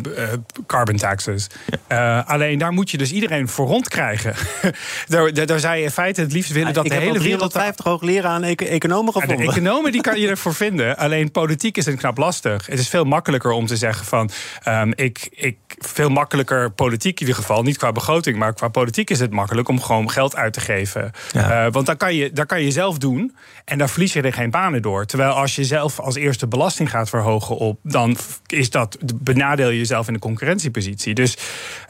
carbon 0.66 0.96
taxes. 0.96 1.46
Ja. 1.88 2.18
alleen 2.26 2.58
daar 2.58 2.72
moet 2.72 2.90
je 2.90 2.96
dus 2.96 3.12
iedereen 3.12 3.48
voor 3.48 3.66
rondkrijgen. 3.66 4.34
daar, 5.06 5.32
daar, 5.32 5.46
daar, 5.46 5.60
zou 5.60 5.76
je 5.76 5.82
in 5.82 5.90
feite 5.90 6.20
het 6.20 6.32
liefst 6.32 6.52
willen 6.52 6.72
dat 6.72 6.84
de 6.86 6.94
hele 6.94 7.18
wereld... 7.18 7.50
350 7.50 7.84
hoogleraar 7.84 8.30
aan 8.30 8.42
economen 8.42 9.12
gevonden. 9.12 9.38
Ja, 9.38 9.44
de 9.44 9.50
economen 9.50 9.92
die 9.92 10.00
kan 10.00 10.20
je 10.20 10.28
ervoor 10.34 10.54
vinden. 10.54 10.96
Alleen 10.96 11.30
politiek 11.30 11.76
is 11.76 11.86
het 11.86 11.96
knap 11.96 12.18
lastig. 12.18 12.66
Het 12.66 12.78
is 12.78 12.88
veel 12.88 13.04
makkelijker 13.04 13.50
om 13.50 13.66
te 13.66 13.76
zeggen 13.76 14.06
van... 14.06 14.30
Um, 14.68 14.92
ik, 14.94 15.28
ik, 15.30 15.56
veel 15.78 16.08
makkelijker 16.08 16.70
politiek 16.70 17.20
in 17.20 17.26
ieder 17.26 17.40
geval. 17.42 17.62
Niet 17.62 17.76
qua 17.76 17.92
begroting, 17.92 18.36
maar 18.36 18.54
qua 18.54 18.68
politiek 18.68 19.10
is 19.10 19.20
het 19.20 19.30
makkelijk... 19.30 19.68
om 19.68 19.80
gewoon 19.80 20.10
geld 20.10 20.36
uit 20.36 20.52
te 20.52 20.60
geven. 20.60 21.10
Ja. 21.32 21.70
want 21.70 21.86
dan 21.86 21.96
kan, 21.96 22.14
je, 22.14 22.32
dan 22.32 22.46
kan 22.46 22.62
je 22.62 22.70
zelf 22.70 22.98
doen. 22.98 23.36
En 23.64 23.78
daar 23.78 23.88
verlies 23.88 24.12
je 24.12 24.22
er 24.22 24.32
geen 24.32 24.50
banen 24.50 24.82
door. 24.82 25.06
Terwijl 25.06 25.32
als 25.32 25.54
je 25.54 25.64
zelf 25.64 26.00
als 26.00 26.14
eerste 26.14 26.46
belasting 26.46 26.90
gaat 26.90 27.08
verhogen 27.08 27.56
op 27.56 27.78
dan 27.86 28.16
is 28.46 28.70
dat, 28.70 28.98
benadeel 29.14 29.68
je 29.68 29.78
jezelf 29.78 30.06
in 30.06 30.12
de 30.12 30.18
concurrentiepositie. 30.18 31.14
Dus 31.14 31.36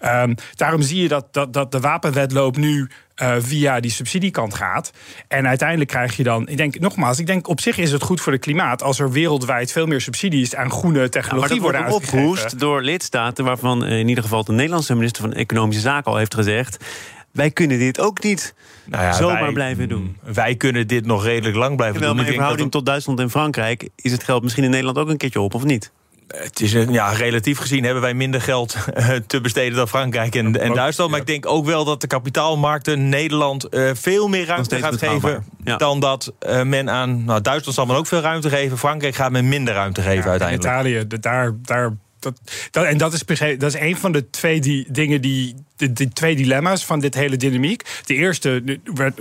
um, 0.04 0.34
daarom 0.54 0.82
zie 0.82 1.02
je 1.02 1.08
dat, 1.08 1.26
dat, 1.30 1.52
dat 1.52 1.72
de 1.72 1.80
wapenwetloop 1.80 2.56
nu 2.56 2.88
uh, 3.22 3.34
via 3.38 3.80
die 3.80 3.90
subsidiekant 3.90 4.54
gaat. 4.54 4.92
En 5.28 5.46
uiteindelijk 5.46 5.90
krijg 5.90 6.16
je 6.16 6.22
dan, 6.22 6.48
ik 6.48 6.56
denk 6.56 6.78
nogmaals, 6.78 7.18
ik 7.18 7.26
denk 7.26 7.48
op 7.48 7.60
zich 7.60 7.78
is 7.78 7.92
het 7.92 8.02
goed 8.02 8.20
voor 8.20 8.32
het 8.32 8.40
klimaat 8.40 8.82
als 8.82 8.98
er 8.98 9.10
wereldwijd 9.10 9.72
veel 9.72 9.86
meer 9.86 10.00
subsidies 10.00 10.54
aan 10.54 10.70
groene 10.70 11.08
technologie 11.08 11.54
ja, 11.54 11.60
worden 11.60 11.86
opgehoest 11.86 12.58
door 12.58 12.82
lidstaten 12.82 13.44
waarvan 13.44 13.86
in 13.86 14.08
ieder 14.08 14.24
geval 14.24 14.44
de 14.44 14.52
Nederlandse 14.52 14.94
minister 14.94 15.22
van 15.22 15.32
Economische 15.32 15.82
Zaken 15.82 16.10
al 16.10 16.18
heeft 16.18 16.34
gezegd 16.34 16.84
wij 17.34 17.50
kunnen 17.50 17.78
dit 17.78 18.00
ook 18.00 18.22
niet 18.22 18.54
nou 18.84 19.02
ja, 19.02 19.12
zomaar 19.12 19.42
wij, 19.42 19.52
blijven 19.52 19.88
doen. 19.88 20.16
Wij 20.22 20.54
kunnen 20.54 20.86
dit 20.86 21.06
nog 21.06 21.24
redelijk 21.24 21.56
lang 21.56 21.76
blijven 21.76 22.00
Terwijl 22.00 22.14
doen. 22.14 22.22
Maar 22.22 22.32
in 22.32 22.38
verhouding 22.38 22.70
tot 22.70 22.86
Duitsland 22.86 23.20
en 23.20 23.30
Frankrijk 23.30 23.88
is 23.96 24.12
het 24.12 24.24
geld 24.24 24.42
misschien 24.42 24.64
in 24.64 24.70
Nederland 24.70 24.98
ook 24.98 25.08
een 25.08 25.16
keertje 25.16 25.40
op, 25.40 25.54
of 25.54 25.64
niet? 25.64 25.92
Het 26.26 26.60
is 26.60 26.72
een, 26.72 26.92
ja, 26.92 27.12
relatief 27.12 27.58
gezien 27.58 27.84
hebben 27.84 28.02
wij 28.02 28.14
minder 28.14 28.40
geld 28.40 28.76
eh, 28.94 29.08
te 29.26 29.40
besteden 29.40 29.76
dan 29.76 29.88
Frankrijk 29.88 30.34
en, 30.34 30.60
en 30.60 30.74
Duitsland. 30.74 31.10
Maar 31.10 31.20
ik 31.20 31.26
denk 31.26 31.46
ook 31.46 31.66
wel 31.66 31.84
dat 31.84 32.00
de 32.00 32.06
kapitaalmarkten 32.06 33.08
Nederland 33.08 33.74
uh, 33.74 33.90
veel 33.94 34.28
meer 34.28 34.46
ruimte 34.46 34.78
gaat 34.78 34.98
geven. 34.98 35.44
Ja. 35.64 35.76
Dan 35.76 36.00
dat 36.00 36.32
uh, 36.48 36.62
men 36.62 36.90
aan. 36.90 37.24
Nou, 37.24 37.40
Duitsland 37.40 37.76
zal 37.76 37.86
men 37.86 37.96
ook 37.96 38.06
veel 38.06 38.20
ruimte 38.20 38.48
geven. 38.48 38.78
Frankrijk 38.78 39.14
gaat 39.14 39.30
men 39.30 39.48
minder 39.48 39.74
ruimte 39.74 40.02
geven 40.02 40.24
ja, 40.24 40.30
uiteindelijk. 40.30 40.68
Italië, 40.68 41.06
daar, 41.20 41.52
daar 41.62 41.96
dat, 42.70 42.84
en 42.84 42.98
dat 42.98 43.12
is, 43.12 43.24
dat 43.58 43.74
is 43.74 43.80
een 43.80 43.96
van 43.96 44.12
de 44.12 44.30
twee 44.30 44.60
die, 44.60 44.86
dingen 44.90 45.20
die. 45.20 45.54
De, 45.76 46.08
twee 46.08 46.36
dilemma's 46.36 46.84
van 46.84 47.00
dit 47.00 47.14
hele 47.14 47.36
dynamiek. 47.36 47.82
De 48.04 48.14
eerste 48.14 48.78
werd, 48.94 49.20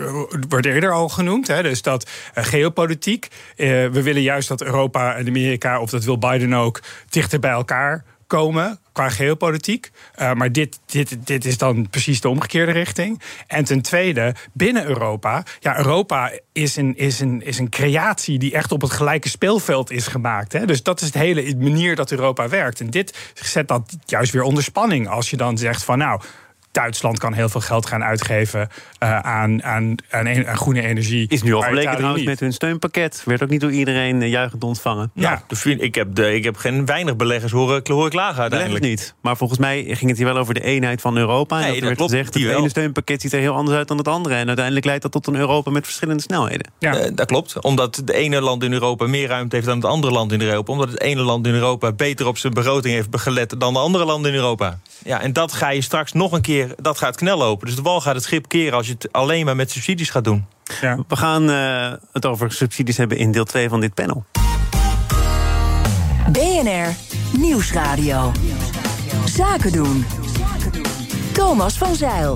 wordt 0.50 0.66
eerder 0.66 0.92
al 0.92 1.10
genoemd. 1.10 1.48
Hè, 1.48 1.64
dus 1.64 1.82
dat 1.82 2.10
uh, 2.38 2.44
geopolitiek. 2.44 3.28
Uh, 3.56 3.68
we 3.68 4.02
willen 4.02 4.22
juist 4.22 4.48
dat 4.48 4.62
Europa 4.62 5.16
en 5.16 5.28
Amerika, 5.28 5.80
of 5.80 5.90
dat 5.90 6.04
wil 6.04 6.18
Biden 6.18 6.54
ook, 6.54 6.80
dichter 7.10 7.40
bij 7.40 7.52
elkaar 7.52 8.04
komen 8.34 8.80
qua 8.92 9.10
geopolitiek. 9.10 9.92
Uh, 10.20 10.34
maar 10.34 10.52
dit, 10.52 10.80
dit, 10.86 11.28
dit 11.28 11.46
is 11.46 11.58
dan 11.58 11.90
precies 11.90 12.22
de 12.22 12.30
omgekeerde 12.30 12.72
richting. 12.72 13.22
En 13.48 13.64
ten 13.64 13.82
tweede, 13.82 14.36
binnen 14.54 14.86
Europa. 14.86 15.44
Ja, 15.60 15.78
Europa 15.78 16.32
is 16.52 16.76
een, 16.76 16.98
is 16.98 17.20
een, 17.20 17.42
is 17.46 17.60
een 17.60 17.70
creatie 17.70 18.40
die 18.40 18.54
echt 18.54 18.72
op 18.72 18.82
het 18.82 18.92
gelijke 18.92 19.30
speelveld 19.30 19.92
is 19.92 20.08
gemaakt. 20.08 20.54
Hè? 20.54 20.66
Dus 20.66 20.84
dat 20.84 21.02
is 21.02 21.12
de 21.12 21.20
hele 21.20 21.56
manier 21.58 21.96
dat 21.96 22.12
Europa 22.12 22.50
werkt. 22.50 22.80
En 22.80 22.90
dit 22.90 23.32
zet 23.34 23.68
dat 23.68 23.96
juist 24.06 24.32
weer 24.32 24.44
onder 24.44 24.64
spanning. 24.64 25.08
Als 25.08 25.30
je 25.30 25.38
dan 25.38 25.58
zegt 25.58 25.84
van 25.84 25.98
nou 25.98 26.22
Duitsland 26.74 27.20
kan 27.20 27.34
heel 27.34 27.50
veel 27.50 27.62
geld 27.62 27.86
gaan 27.86 28.04
uitgeven 28.04 28.70
uh, 29.04 29.20
aan, 29.20 29.64
aan, 29.64 29.96
aan, 30.10 30.48
aan, 30.48 30.58
groene 30.58 30.82
energie. 30.82 31.28
Is 31.30 31.44
nu 31.44 31.54
al 31.54 31.62
gebleken 31.62 31.96
trouwens 31.96 32.24
met 32.24 32.40
hun 32.40 32.54
steunpakket. 32.54 33.22
Werd 33.26 33.44
ook 33.44 33.50
niet 33.50 33.62
door 33.62 33.72
iedereen 33.72 34.22
uh, 34.22 34.30
juichend 34.30 34.64
ontvangen. 34.64 35.12
Ja, 35.14 35.44
ja. 35.64 35.76
ik, 35.78 35.96
heb 35.96 36.16
de, 36.16 36.36
ik 36.36 36.44
heb 36.44 36.56
geen 36.56 36.86
weinig 36.86 37.16
beleggers 37.16 37.52
horen, 37.52 37.82
horen 37.84 38.10
klagen 38.10 38.42
uiteindelijk. 38.42 38.84
niet. 38.84 39.14
Maar 39.22 39.38
volgens 39.38 39.60
mij 39.60 39.84
ging 39.84 40.10
het 40.10 40.18
hier 40.18 40.28
wel 40.28 40.38
over 40.38 40.54
de 40.54 40.64
eenheid 40.64 41.02
van 41.02 41.18
Europa. 41.18 41.60
Nee, 41.60 41.66
en 41.66 41.72
dat, 41.72 41.80
dat 41.80 41.88
werd 41.88 41.98
klopt, 41.98 42.12
gezegd, 42.12 42.34
het 42.34 42.58
ene 42.58 42.70
steunpakket 42.70 43.22
ziet 43.22 43.34
er 43.34 43.40
heel 43.40 43.56
anders 43.56 43.78
uit 43.78 43.88
dan 43.88 43.98
het 43.98 44.08
andere. 44.08 44.36
En 44.36 44.48
uiteindelijk 44.48 44.86
leidt 44.86 45.02
dat 45.02 45.12
tot 45.12 45.28
een 45.28 45.36
Europa 45.36 45.72
met 45.72 45.86
verschillende 45.86 46.22
snelheden. 46.22 46.72
Ja. 46.80 47.00
Uh, 47.00 47.12
dat 47.16 47.28
klopt. 47.28 47.62
Omdat 47.62 47.96
het 47.96 48.10
ene 48.10 48.42
land 48.42 48.64
in 48.64 48.74
Europa 48.74 49.08
meer 49.08 49.28
ruimte 49.28 49.56
heeft 49.56 49.68
dan 49.68 49.78
het 49.78 49.86
andere 49.86 50.14
land 50.14 50.32
in 50.32 50.42
Europa. 50.42 50.72
Omdat 50.72 50.92
het 50.92 51.02
ene 51.02 51.22
land 51.22 51.48
in 51.48 51.54
Europa 51.54 51.92
beter 51.92 52.28
op 52.28 52.38
zijn 52.38 52.54
begroting 52.54 52.94
heeft 52.94 53.08
gelet 53.12 53.60
dan 53.60 53.74
de 53.74 53.80
andere 53.80 54.06
landen 54.06 54.32
in 54.32 54.38
Europa. 54.38 54.80
Ja, 55.04 55.22
en 55.22 55.34
dat 55.34 55.54
ga 55.54 55.70
je 55.70 55.82
straks 55.82 56.12
nog 56.14 56.32
een 56.32 56.42
keer, 56.42 56.63
dat 56.76 56.98
gaat 56.98 57.16
knel 57.16 57.38
lopen. 57.38 57.68
Dus 57.68 57.76
de 57.76 57.82
wal 57.82 58.02
gaat 58.02 58.16
het 58.16 58.24
schip 58.24 58.48
keren 58.48 58.78
als 58.78 58.88
je 58.88 58.94
het 58.94 59.12
alleen 59.12 59.46
maar 59.46 59.56
met 59.56 59.72
subsidies 59.72 60.10
gaat 60.10 60.24
doen. 60.24 60.46
Ja. 60.82 60.98
We 61.08 61.16
gaan 61.16 61.50
uh, 61.50 61.94
het 62.12 62.26
over 62.26 62.52
subsidies 62.52 62.98
hebben 62.98 63.18
in 63.18 63.32
deel 63.32 63.46
2 63.46 63.70
van 63.70 63.80
dit 63.80 63.94
panel. 63.94 64.26
BNR 66.32 66.96
Nieuwsradio. 67.38 68.32
Zaken 69.26 69.72
doen. 69.72 70.06
Thomas 71.34 71.78
van 71.78 71.96
Zeil. 71.96 72.36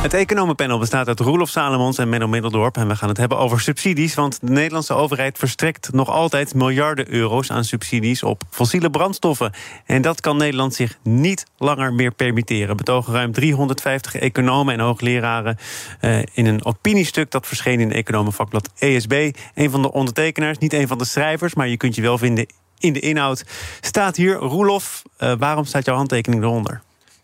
Het 0.00 0.14
economenpanel 0.14 0.78
bestaat 0.78 1.08
uit 1.08 1.20
Roelof 1.20 1.48
Salomons 1.48 1.98
en 1.98 2.08
Menno 2.08 2.28
Middeldorp. 2.28 2.76
En 2.76 2.88
we 2.88 2.96
gaan 2.96 3.08
het 3.08 3.16
hebben 3.16 3.38
over 3.38 3.60
subsidies. 3.60 4.14
Want 4.14 4.38
de 4.40 4.52
Nederlandse 4.52 4.94
overheid 4.94 5.38
verstrekt 5.38 5.92
nog 5.92 6.08
altijd 6.08 6.54
miljarden 6.54 7.12
euro's 7.12 7.50
aan 7.50 7.64
subsidies 7.64 8.22
op 8.22 8.42
fossiele 8.50 8.90
brandstoffen. 8.90 9.52
En 9.86 10.02
dat 10.02 10.20
kan 10.20 10.36
Nederland 10.36 10.74
zich 10.74 10.98
niet 11.02 11.46
langer 11.58 11.92
meer 11.92 12.10
permitteren. 12.12 12.76
Betogen 12.76 13.12
ruim 13.12 13.32
350 13.32 14.14
economen 14.14 14.74
en 14.74 14.80
hoogleraren 14.80 15.58
eh, 16.00 16.18
in 16.32 16.46
een 16.46 16.64
opiniestuk 16.64 17.30
dat 17.30 17.46
verscheen 17.46 17.80
in 17.80 17.92
economenvakblad 17.92 18.70
ESB. 18.78 19.32
Een 19.54 19.70
van 19.70 19.82
de 19.82 19.92
ondertekenaars, 19.92 20.58
niet 20.58 20.72
een 20.72 20.88
van 20.88 20.98
de 20.98 21.04
schrijvers, 21.04 21.54
maar 21.54 21.68
je 21.68 21.76
kunt 21.76 21.94
je 21.94 22.02
wel 22.02 22.18
vinden 22.18 22.46
in 22.78 22.92
de 22.92 23.00
inhoud. 23.00 23.44
Staat 23.80 24.16
hier, 24.16 24.34
Roelof, 24.34 25.02
uh, 25.18 25.32
waarom 25.38 25.64
staat 25.64 25.84
jouw 25.84 25.96
handtekening 25.96 26.42
eronder? 26.42 26.82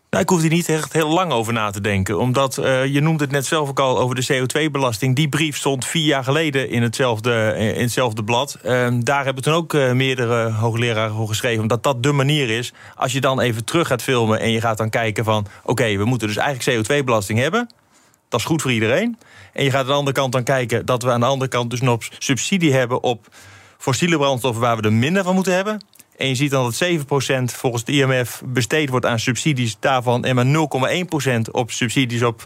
Nou, 0.09 0.23
ik 0.23 0.29
hoef 0.29 0.41
hier 0.41 0.49
niet 0.49 0.69
echt 0.69 0.93
heel 0.93 1.09
lang 1.09 1.31
over 1.31 1.53
na 1.53 1.69
te 1.69 1.81
denken. 1.81 2.19
Omdat, 2.19 2.57
uh, 2.57 2.85
je 2.85 3.01
noemde 3.01 3.23
het 3.23 3.31
net 3.33 3.45
zelf 3.45 3.69
ook 3.69 3.79
al 3.79 3.99
over 3.99 4.15
de 4.15 4.25
CO2-belasting. 4.33 5.15
Die 5.15 5.29
brief 5.29 5.57
stond 5.57 5.85
vier 5.85 6.05
jaar 6.05 6.23
geleden 6.23 6.69
in 6.69 6.81
hetzelfde, 6.81 7.55
in 7.57 7.81
hetzelfde 7.81 8.23
blad. 8.23 8.57
Uh, 8.65 8.87
daar 8.99 9.25
hebben 9.25 9.43
toen 9.43 9.53
ook 9.53 9.73
uh, 9.73 9.91
meerdere 9.91 10.51
hoogleraren 10.51 11.15
voor 11.15 11.27
geschreven. 11.27 11.61
Omdat 11.61 11.83
dat 11.83 12.03
de 12.03 12.11
manier 12.11 12.49
is. 12.49 12.73
Als 12.95 13.11
je 13.11 13.21
dan 13.21 13.39
even 13.39 13.65
terug 13.65 13.87
gaat 13.87 14.01
filmen 14.01 14.39
en 14.39 14.51
je 14.51 14.61
gaat 14.61 14.77
dan 14.77 14.89
kijken 14.89 15.23
van... 15.23 15.47
oké, 15.63 15.97
we 15.97 16.05
moeten 16.05 16.27
dus 16.27 16.37
eigenlijk 16.37 16.87
CO2-belasting 16.87 17.39
hebben. 17.39 17.69
Dat 18.29 18.39
is 18.39 18.45
goed 18.45 18.61
voor 18.61 18.71
iedereen. 18.71 19.17
En 19.53 19.63
je 19.63 19.71
gaat 19.71 19.81
aan 19.81 19.87
de 19.87 19.93
andere 19.93 20.15
kant 20.15 20.31
dan 20.31 20.43
kijken... 20.43 20.85
dat 20.85 21.03
we 21.03 21.11
aan 21.11 21.19
de 21.19 21.25
andere 21.25 21.49
kant 21.49 21.69
dus 21.69 21.81
nog 21.81 22.07
subsidie 22.19 22.73
hebben 22.73 23.03
op 23.03 23.27
fossiele 23.77 24.17
brandstoffen... 24.17 24.61
waar 24.61 24.77
we 24.77 24.83
er 24.83 24.93
minder 24.93 25.23
van 25.23 25.35
moeten 25.35 25.53
hebben. 25.53 25.81
En 26.17 26.27
je 26.27 26.35
ziet 26.35 26.51
dan 26.51 26.63
dat 26.63 26.83
7% 27.51 27.55
volgens 27.55 27.83
de 27.83 27.91
IMF 27.91 28.41
besteed 28.45 28.89
wordt 28.89 29.05
aan 29.05 29.19
subsidies 29.19 29.77
daarvan 29.79 30.25
en 30.25 30.35
maar 30.35 30.45
0,1% 30.45 31.51
op 31.51 31.71
subsidies 31.71 32.23
op 32.23 32.43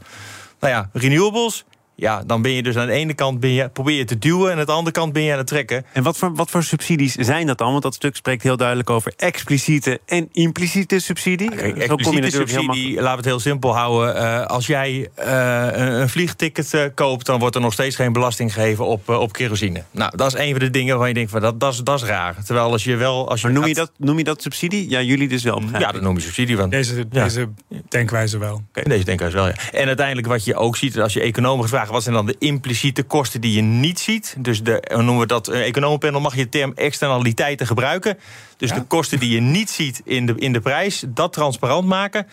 nou 0.59 0.73
ja, 0.73 0.89
renewables. 0.93 1.65
Ja, 2.01 2.23
dan 2.25 2.41
ben 2.41 2.51
je 2.51 2.63
dus 2.63 2.77
aan 2.77 2.87
de 2.87 2.91
ene 2.91 3.13
kant 3.13 3.39
ben 3.39 3.49
je, 3.49 3.69
probeer 3.69 3.97
je 3.97 4.05
te 4.05 4.17
duwen... 4.17 4.51
en 4.51 4.59
aan 4.59 4.65
de 4.65 4.71
andere 4.71 4.91
kant 4.91 5.13
ben 5.13 5.23
je 5.23 5.31
aan 5.31 5.37
het 5.37 5.47
trekken. 5.47 5.85
En 5.93 6.03
wat 6.03 6.17
voor, 6.17 6.35
wat 6.35 6.49
voor 6.49 6.63
subsidies 6.63 7.15
zijn 7.15 7.47
dat 7.47 7.57
dan? 7.57 7.71
Want 7.71 7.83
dat 7.83 7.93
stuk 7.93 8.15
spreekt 8.15 8.43
heel 8.43 8.57
duidelijk 8.57 8.89
over 8.89 9.13
expliciete 9.17 9.99
en 10.05 10.29
impliciete 10.31 10.99
subsidie. 10.99 11.55
Kijk, 11.55 11.77
expliciete 11.77 12.29
subsidie, 12.29 12.93
laten 12.93 13.09
we 13.09 13.15
het 13.15 13.25
heel 13.25 13.39
simpel 13.39 13.75
houden. 13.75 14.15
Uh, 14.15 14.45
als 14.45 14.67
jij 14.67 15.09
uh, 15.19 15.67
een, 15.71 16.09
vliegticket 16.09 16.73
uh, 16.73 16.83
koopt... 16.95 17.25
dan 17.25 17.39
wordt 17.39 17.55
er 17.55 17.61
nog 17.61 17.73
steeds 17.73 17.95
geen 17.95 18.13
belasting 18.13 18.53
gegeven 18.53 18.85
op, 18.85 19.09
op 19.09 19.33
kerosine. 19.33 19.83
Nou, 19.91 20.17
dat 20.17 20.33
is 20.33 20.39
een 20.39 20.51
van 20.51 20.59
de 20.59 20.69
dingen 20.69 20.97
waar 20.97 21.07
je 21.07 21.13
denkt... 21.13 21.31
van 21.31 21.41
dat, 21.41 21.59
dat, 21.59 21.73
is, 21.73 21.79
dat 21.79 22.01
is 22.01 22.07
raar. 22.07 22.43
Terwijl 22.45 22.71
als 22.71 22.83
je 22.83 22.95
wel... 22.95 23.29
Als 23.29 23.41
je 23.41 23.47
maar 23.47 23.55
noem, 23.55 23.67
je 23.67 23.73
dat, 23.73 23.91
noem 23.97 24.17
je 24.17 24.23
dat 24.23 24.41
subsidie? 24.41 24.89
Ja, 24.89 25.01
jullie 25.01 25.27
dus 25.27 25.43
wel. 25.43 25.61
Ja, 25.79 25.91
dat 25.91 26.01
noem 26.01 26.15
je 26.15 26.21
subsidie. 26.21 26.57
van. 26.57 26.69
deze, 26.69 27.07
deze 27.07 27.49
denkwijze 27.89 28.37
wel. 28.37 28.61
Okay. 28.69 28.83
Deze 28.83 29.05
denkwijze 29.05 29.35
wel, 29.35 29.47
ja. 29.47 29.55
En 29.71 29.87
uiteindelijk 29.87 30.27
wat 30.27 30.45
je 30.45 30.55
ook 30.55 30.77
ziet... 30.77 30.99
als 30.99 31.13
je 31.13 31.21
economen 31.21 31.67
vraagt 31.67 31.89
wat 31.91 32.03
zijn 32.03 32.15
dan 32.15 32.25
de 32.25 32.35
impliciete 32.39 33.03
kosten 33.03 33.41
die 33.41 33.53
je 33.53 33.61
niet 33.61 33.99
ziet? 33.99 34.35
Dus 34.37 34.63
de, 34.63 34.83
hoe 34.93 35.03
noemen 35.03 35.19
we 35.19 35.27
dat, 35.27 35.47
een 35.47 35.61
economenpanel 35.61 36.21
mag 36.21 36.35
je 36.35 36.43
de 36.43 36.49
term 36.49 36.71
externaliteiten 36.75 37.67
gebruiken. 37.67 38.17
Dus 38.57 38.73
de 38.73 38.83
kosten 38.83 39.19
die 39.19 39.33
je 39.33 39.41
niet 39.41 39.69
ziet 39.69 40.01
in 40.05 40.25
de, 40.25 40.33
in 40.35 40.53
de 40.53 40.59
prijs, 40.59 41.03
dat 41.07 41.33
transparant 41.33 41.87
maken. 41.87 42.27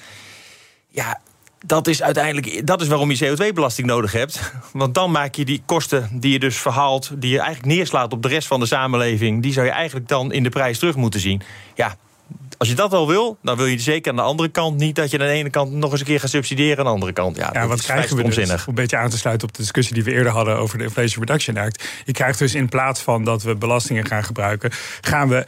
Ja, 0.88 1.20
dat 1.66 1.86
is 1.86 2.02
uiteindelijk 2.02 2.66
dat 2.66 2.80
is 2.80 2.88
waarom 2.88 3.10
je 3.10 3.26
CO2-belasting 3.26 3.86
nodig 3.86 4.12
hebt. 4.12 4.52
Want 4.72 4.94
dan 4.94 5.10
maak 5.10 5.34
je 5.34 5.44
die 5.44 5.62
kosten 5.66 6.08
die 6.12 6.32
je 6.32 6.38
dus 6.38 6.56
verhaalt, 6.56 7.10
die 7.14 7.30
je 7.30 7.40
eigenlijk 7.40 7.74
neerslaat 7.74 8.12
op 8.12 8.22
de 8.22 8.28
rest 8.28 8.48
van 8.48 8.60
de 8.60 8.66
samenleving, 8.66 9.42
die 9.42 9.52
zou 9.52 9.66
je 9.66 9.72
eigenlijk 9.72 10.08
dan 10.08 10.32
in 10.32 10.42
de 10.42 10.48
prijs 10.48 10.78
terug 10.78 10.96
moeten 10.96 11.20
zien. 11.20 11.42
Ja, 11.74 11.96
als 12.58 12.68
je 12.68 12.74
dat 12.74 12.92
al 12.92 13.08
wil, 13.08 13.38
dan 13.42 13.56
wil 13.56 13.66
je 13.66 13.78
zeker 13.78 14.10
aan 14.10 14.16
de 14.16 14.22
andere 14.22 14.48
kant 14.48 14.78
niet 14.78 14.96
dat 14.96 15.10
je 15.10 15.18
aan 15.18 15.26
de 15.26 15.32
ene 15.32 15.50
kant 15.50 15.72
nog 15.72 15.90
eens 15.90 16.00
een 16.00 16.06
keer 16.06 16.20
gaat 16.20 16.30
subsidiëren 16.30 16.78
aan 16.78 16.84
de 16.84 16.90
andere 16.90 17.12
kant. 17.12 17.36
Ja, 17.36 17.50
ja 17.52 17.66
wat 17.66 17.82
krijgen 17.82 18.16
we 18.16 18.22
dus? 18.22 18.38
Om 18.38 18.58
een 18.66 18.74
beetje 18.74 18.96
aan 18.96 19.10
te 19.10 19.18
sluiten 19.18 19.48
op 19.48 19.54
de 19.54 19.62
discussie 19.62 19.94
die 19.94 20.04
we 20.04 20.12
eerder 20.12 20.32
hadden 20.32 20.56
over 20.56 20.78
de 20.78 20.84
Inflation 20.84 21.24
Reduction 21.24 21.56
Act. 21.56 21.84
Je 22.04 22.12
krijgt 22.12 22.38
dus 22.38 22.54
in 22.54 22.68
plaats 22.68 23.00
van 23.00 23.24
dat 23.24 23.42
we 23.42 23.54
belastingen 23.54 24.06
gaan 24.06 24.24
gebruiken, 24.24 24.70
gaan 25.00 25.28
we 25.28 25.46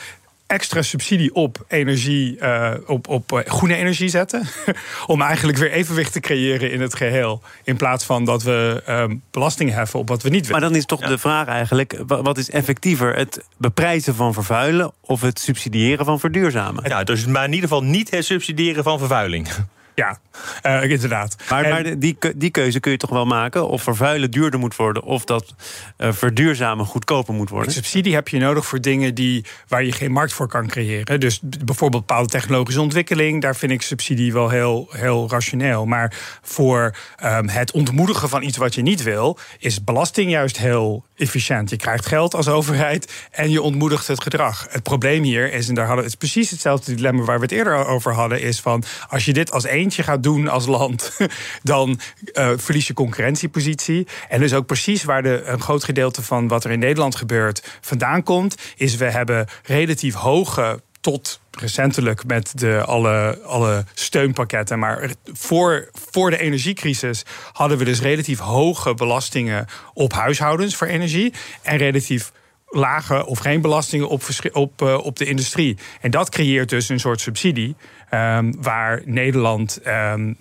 extra 0.50 0.82
subsidie 0.82 1.34
op 1.34 1.64
energie, 1.68 2.36
uh, 2.40 2.72
op, 2.86 3.08
op 3.08 3.32
uh, 3.32 3.38
groene 3.44 3.74
energie 3.74 4.08
zetten. 4.08 4.42
om 5.06 5.22
eigenlijk 5.22 5.58
weer 5.58 5.70
evenwicht 5.70 6.12
te 6.12 6.20
creëren 6.20 6.70
in 6.70 6.80
het 6.80 6.94
geheel. 6.94 7.42
In 7.64 7.76
plaats 7.76 8.04
van 8.04 8.24
dat 8.24 8.42
we 8.42 8.82
um, 8.88 9.22
belasting 9.30 9.72
heffen 9.72 9.98
op 9.98 10.08
wat 10.08 10.22
we 10.22 10.28
niet 10.28 10.46
willen. 10.46 10.60
Maar 10.60 10.70
dan 10.70 10.78
is 10.78 10.84
toch 10.84 11.00
de 11.00 11.18
vraag 11.18 11.46
eigenlijk: 11.46 12.02
wat 12.06 12.38
is 12.38 12.50
effectiever? 12.50 13.16
Het 13.16 13.44
beprijzen 13.56 14.14
van 14.14 14.32
vervuilen 14.32 14.92
of 15.00 15.20
het 15.20 15.38
subsidiëren 15.38 16.04
van 16.04 16.20
verduurzamen? 16.20 16.88
Ja, 16.88 17.04
dus 17.04 17.26
maar 17.26 17.44
in 17.44 17.52
ieder 17.52 17.68
geval 17.68 17.84
niet 17.84 18.10
het 18.10 18.24
subsidiëren 18.24 18.84
van 18.84 18.98
vervuiling. 18.98 19.48
Ja, 19.94 20.18
uh, 20.66 20.90
inderdaad. 20.90 21.36
Maar, 21.50 21.68
maar, 21.68 21.98
die, 21.98 22.18
die 22.36 22.50
keuze 22.50 22.80
kun 22.80 22.90
je 22.90 22.96
toch 22.96 23.10
wel 23.10 23.26
maken? 23.26 23.68
Of 23.68 23.82
vervuilen 23.82 24.30
duurder 24.30 24.60
moet 24.60 24.76
worden, 24.76 25.02
of 25.02 25.24
dat 25.24 25.54
uh, 25.98 26.12
verduurzamen 26.12 26.86
goedkoper 26.86 27.34
moet 27.34 27.48
worden? 27.48 27.72
Subsidie 27.72 28.14
heb 28.14 28.28
je 28.28 28.38
nodig 28.38 28.66
voor 28.66 28.80
dingen 28.80 29.14
die, 29.14 29.44
waar 29.68 29.84
je 29.84 29.92
geen 29.92 30.12
markt 30.12 30.32
voor 30.32 30.48
kan 30.48 30.66
creëren. 30.66 31.20
Dus 31.20 31.40
bijvoorbeeld 31.42 32.06
bepaalde 32.06 32.28
technologische 32.28 32.80
ontwikkeling, 32.80 33.42
daar 33.42 33.56
vind 33.56 33.72
ik 33.72 33.82
subsidie 33.82 34.32
wel 34.32 34.48
heel, 34.48 34.88
heel 34.90 35.28
rationeel. 35.30 35.86
Maar 35.86 36.38
voor 36.42 36.96
um, 37.24 37.48
het 37.48 37.72
ontmoedigen 37.72 38.28
van 38.28 38.42
iets 38.42 38.56
wat 38.56 38.74
je 38.74 38.82
niet 38.82 39.02
wil, 39.02 39.38
is 39.58 39.84
belasting 39.84 40.30
juist 40.30 40.58
heel 40.58 41.04
efficiënt. 41.16 41.70
Je 41.70 41.76
krijgt 41.76 42.06
geld 42.06 42.34
als 42.34 42.48
overheid 42.48 43.28
en 43.30 43.50
je 43.50 43.62
ontmoedigt 43.62 44.06
het 44.06 44.22
gedrag. 44.22 44.66
Het 44.70 44.82
probleem 44.82 45.22
hier 45.22 45.52
is, 45.52 45.68
en 45.68 45.74
daar 45.74 45.86
hadden 45.86 46.04
het 46.04 46.12
is 46.12 46.18
precies 46.18 46.50
hetzelfde 46.50 46.94
dilemma 46.94 47.22
waar 47.22 47.36
we 47.36 47.42
het 47.42 47.52
eerder 47.52 47.86
over 47.86 48.12
hadden, 48.14 48.40
is 48.40 48.60
van 48.60 48.84
als 49.08 49.24
je 49.24 49.32
dit 49.32 49.50
als 49.50 49.64
eentje 49.64 50.02
gaat 50.02 50.19
doen 50.20 50.48
als 50.48 50.66
land, 50.66 51.16
dan 51.62 52.00
uh, 52.32 52.50
verlies 52.56 52.86
je 52.86 52.94
concurrentiepositie. 52.94 54.06
En 54.28 54.40
dus 54.40 54.54
ook 54.54 54.66
precies 54.66 55.04
waar 55.04 55.22
de, 55.22 55.42
een 55.44 55.60
groot 55.60 55.84
gedeelte 55.84 56.22
van 56.22 56.48
wat 56.48 56.64
er 56.64 56.70
in 56.70 56.78
Nederland 56.78 57.16
gebeurt 57.16 57.78
vandaan 57.80 58.22
komt, 58.22 58.54
is 58.76 58.96
we 58.96 59.10
hebben 59.10 59.46
relatief 59.62 60.14
hoge 60.14 60.80
tot 61.00 61.40
recentelijk 61.50 62.26
met 62.26 62.58
de, 62.58 62.82
alle, 62.86 63.40
alle 63.44 63.84
steunpakketten. 63.94 64.78
Maar 64.78 65.10
voor, 65.24 65.90
voor 66.10 66.30
de 66.30 66.38
energiecrisis 66.38 67.24
hadden 67.52 67.78
we 67.78 67.84
dus 67.84 68.00
relatief 68.00 68.38
hoge 68.38 68.94
belastingen 68.94 69.66
op 69.92 70.12
huishoudens 70.12 70.76
voor 70.76 70.86
energie. 70.86 71.32
En 71.62 71.76
relatief 71.76 72.32
lage 72.70 73.26
of 73.26 73.38
geen 73.38 73.60
belastingen 73.60 74.08
op, 74.08 74.22
op, 74.52 74.82
uh, 74.82 74.98
op 74.98 75.16
de 75.16 75.24
industrie. 75.24 75.78
En 76.00 76.10
dat 76.10 76.28
creëert 76.28 76.68
dus 76.68 76.88
een 76.88 77.00
soort 77.00 77.20
subsidie. 77.20 77.76
Um, 78.14 78.62
waar 78.62 79.02
Nederland 79.04 79.80
um, 79.86 80.36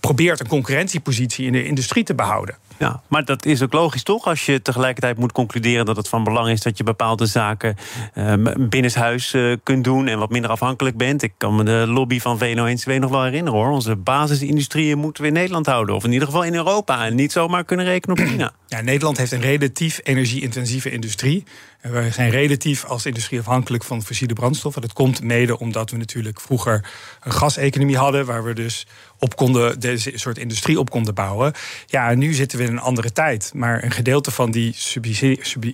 probeert 0.00 0.40
een 0.40 0.46
concurrentiepositie 0.46 1.46
in 1.46 1.52
de 1.52 1.64
industrie 1.64 2.04
te 2.04 2.14
behouden. 2.14 2.56
Ja, 2.78 3.02
maar 3.08 3.24
dat 3.24 3.46
is 3.46 3.62
ook 3.62 3.72
logisch 3.72 4.02
toch? 4.02 4.26
Als 4.26 4.46
je 4.46 4.62
tegelijkertijd 4.62 5.18
moet 5.18 5.32
concluderen 5.32 5.84
dat 5.84 5.96
het 5.96 6.08
van 6.08 6.24
belang 6.24 6.48
is 6.48 6.60
dat 6.60 6.78
je 6.78 6.84
bepaalde 6.84 7.26
zaken 7.26 7.76
uh, 8.14 8.34
binnenshuis 8.58 9.34
uh, 9.34 9.56
kunt 9.62 9.84
doen 9.84 10.06
en 10.06 10.18
wat 10.18 10.30
minder 10.30 10.50
afhankelijk 10.50 10.96
bent. 10.96 11.22
Ik 11.22 11.32
kan 11.36 11.56
me 11.56 11.64
de 11.64 11.84
lobby 11.88 12.20
van 12.20 12.38
VNO-NCW 12.38 12.90
nog 12.90 13.10
wel 13.10 13.22
herinneren 13.22 13.58
hoor. 13.58 13.70
Onze 13.70 13.96
basisindustrieën 13.96 14.98
moeten 14.98 15.22
we 15.22 15.28
in 15.28 15.34
Nederland 15.34 15.66
houden. 15.66 15.94
Of 15.94 16.04
in 16.04 16.12
ieder 16.12 16.26
geval 16.26 16.44
in 16.44 16.54
Europa. 16.54 17.06
En 17.06 17.14
niet 17.14 17.32
zomaar 17.32 17.64
kunnen 17.64 17.86
rekenen 17.86 18.18
op 18.18 18.26
China. 18.26 18.52
Ja, 18.70 18.80
Nederland 18.80 19.16
heeft 19.16 19.32
een 19.32 19.40
relatief 19.40 20.00
energie-intensieve 20.02 20.90
industrie. 20.90 21.44
We 21.80 22.08
zijn 22.12 22.30
relatief 22.30 22.84
als 22.84 23.06
industrie 23.06 23.38
afhankelijk 23.38 23.84
van 23.84 24.02
fossiele 24.02 24.34
brandstoffen. 24.34 24.82
Dat 24.82 24.92
komt 24.92 25.22
mede 25.22 25.58
omdat 25.58 25.90
we 25.90 25.96
natuurlijk 25.96 26.40
vroeger 26.40 26.90
een 27.22 27.32
gaseconomie 27.32 27.96
hadden, 27.96 28.26
waar 28.26 28.44
we 28.44 28.54
dus 28.54 28.86
op 29.18 29.36
konden, 29.36 29.80
deze 29.80 30.12
soort 30.14 30.38
industrie 30.38 30.78
op 30.78 30.90
konden 30.90 31.14
bouwen. 31.14 31.52
Ja, 31.86 32.14
nu 32.14 32.32
zitten 32.32 32.58
we 32.58 32.64
in 32.64 32.70
een 32.70 32.78
andere 32.78 33.12
tijd. 33.12 33.50
Maar 33.54 33.84
een 33.84 33.90
gedeelte 33.90 34.30
van 34.30 34.50
die 34.50 34.74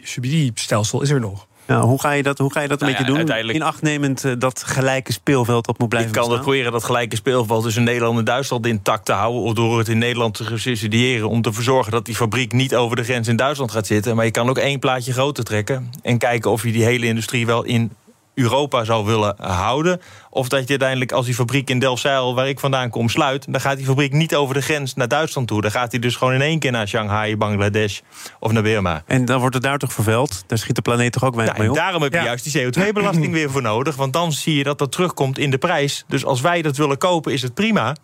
subsidiestelsel 0.03 1.03
is 1.03 1.11
er 1.11 1.21
nog. 1.21 1.47
Ja, 1.67 1.81
hoe, 1.81 2.01
ga 2.01 2.11
je 2.11 2.23
dat, 2.23 2.39
hoe 2.39 2.53
ga 2.53 2.61
je 2.61 2.69
dat 2.69 2.81
een 2.81 2.87
nou 2.87 2.99
beetje 2.99 3.25
doen? 3.25 3.55
In 3.55 3.63
acht 3.63 3.83
nemend 3.83 4.25
uh, 4.25 4.33
dat 4.39 4.63
gelijke 4.67 5.13
speelveld 5.13 5.69
op 5.69 5.79
moet 5.79 5.89
blijven 5.89 6.11
Je 6.11 6.17
kan 6.17 6.25
bestaan? 6.29 6.45
proberen 6.45 6.73
dat 6.73 6.85
gelijke 6.85 7.17
speelveld 7.17 7.63
tussen 7.63 7.83
Nederland 7.83 8.19
en 8.19 8.25
Duitsland 8.25 8.67
intact 8.67 9.05
te 9.05 9.13
houden. 9.13 9.43
Of 9.43 9.53
door 9.53 9.79
het 9.79 9.89
in 9.89 9.99
Nederland 9.99 10.35
te 10.35 10.59
subsidiëren. 10.59 11.29
Om 11.29 11.43
te 11.43 11.53
verzorgen 11.53 11.93
dat 11.93 12.05
die 12.05 12.15
fabriek 12.15 12.53
niet 12.53 12.75
over 12.75 12.97
de 12.97 13.05
grens 13.05 13.29
in 13.29 13.37
Duitsland 13.37 13.71
gaat 13.71 13.87
zitten. 13.87 14.17
Maar 14.17 14.25
je 14.25 14.31
kan 14.31 14.49
ook 14.49 14.59
één 14.59 14.79
plaatje 14.79 15.13
groter 15.13 15.45
trekken. 15.45 15.91
En 16.03 16.19
kijken 16.19 16.51
of 16.51 16.63
je 16.63 16.73
die 16.73 16.85
hele 16.85 17.07
industrie 17.07 17.47
wel 17.47 17.65
in 17.65 17.93
Europa 18.37 18.85
zou 18.85 19.05
willen 19.05 19.35
houden. 19.39 20.01
Of 20.31 20.49
dat 20.49 20.63
je 20.63 20.69
uiteindelijk, 20.69 21.13
als 21.13 21.27
die 21.27 21.35
fabriek 21.35 21.71
in 21.71 21.79
Delfzijl, 21.79 22.35
waar 22.35 22.49
ik 22.49 22.61
vandaan 22.61 22.91
kom, 22.91 23.09
sluit... 23.09 23.53
dan 23.53 23.61
gaat 23.61 23.77
die 23.77 23.87
fabriek 23.87 24.13
niet 24.13 24.35
over 24.35 24.55
de 24.55 24.61
grens 24.61 24.95
naar 24.95 25.09
Duitsland 25.09 25.49
toe. 25.49 25.61
Dan 25.61 25.71
gaat 25.71 25.91
hij 25.91 26.01
dus 26.01 26.17
gewoon 26.17 26.35
in 26.35 26.41
één 26.41 26.59
keer 26.59 26.71
naar 26.71 26.89
Shanghai, 26.89 27.37
Bangladesh 27.37 28.01
of 28.41 28.53
naar 28.53 28.63
Burma. 28.63 29.03
En 29.07 29.25
dan 29.25 29.41
wordt 29.41 29.55
het 29.55 29.63
daar 29.63 29.79
toch 29.79 29.93
vervuild? 29.93 30.45
Daar 30.47 30.59
schiet 30.59 30.75
de 30.75 30.83
planeet 30.83 31.13
toch 31.13 31.25
ook 31.25 31.35
weinig 31.35 31.59
mee 31.59 31.69
op? 31.69 31.77
Daarom 31.77 32.03
heb 32.03 32.13
je 32.13 32.21
juist 32.21 32.53
die 32.53 32.65
CO2-belasting 32.65 33.33
weer 33.39 33.51
voor 33.51 33.63
nodig. 33.63 33.97
Want 33.97 34.13
dan 34.13 34.33
zie 34.33 34.57
je 34.57 34.65
dat 34.65 34.79
dat 34.79 34.93
terugkomt 34.93 35.39
in 35.39 35.51
de 35.51 35.59
prijs. 35.59 36.05
Dus 36.09 36.25
als 36.25 36.41
wij 36.41 36.63
dat 36.63 36.77
willen 36.77 36.99
kopen, 36.99 37.33
is 37.33 37.43
het 37.43 37.55
prima... 37.55 37.95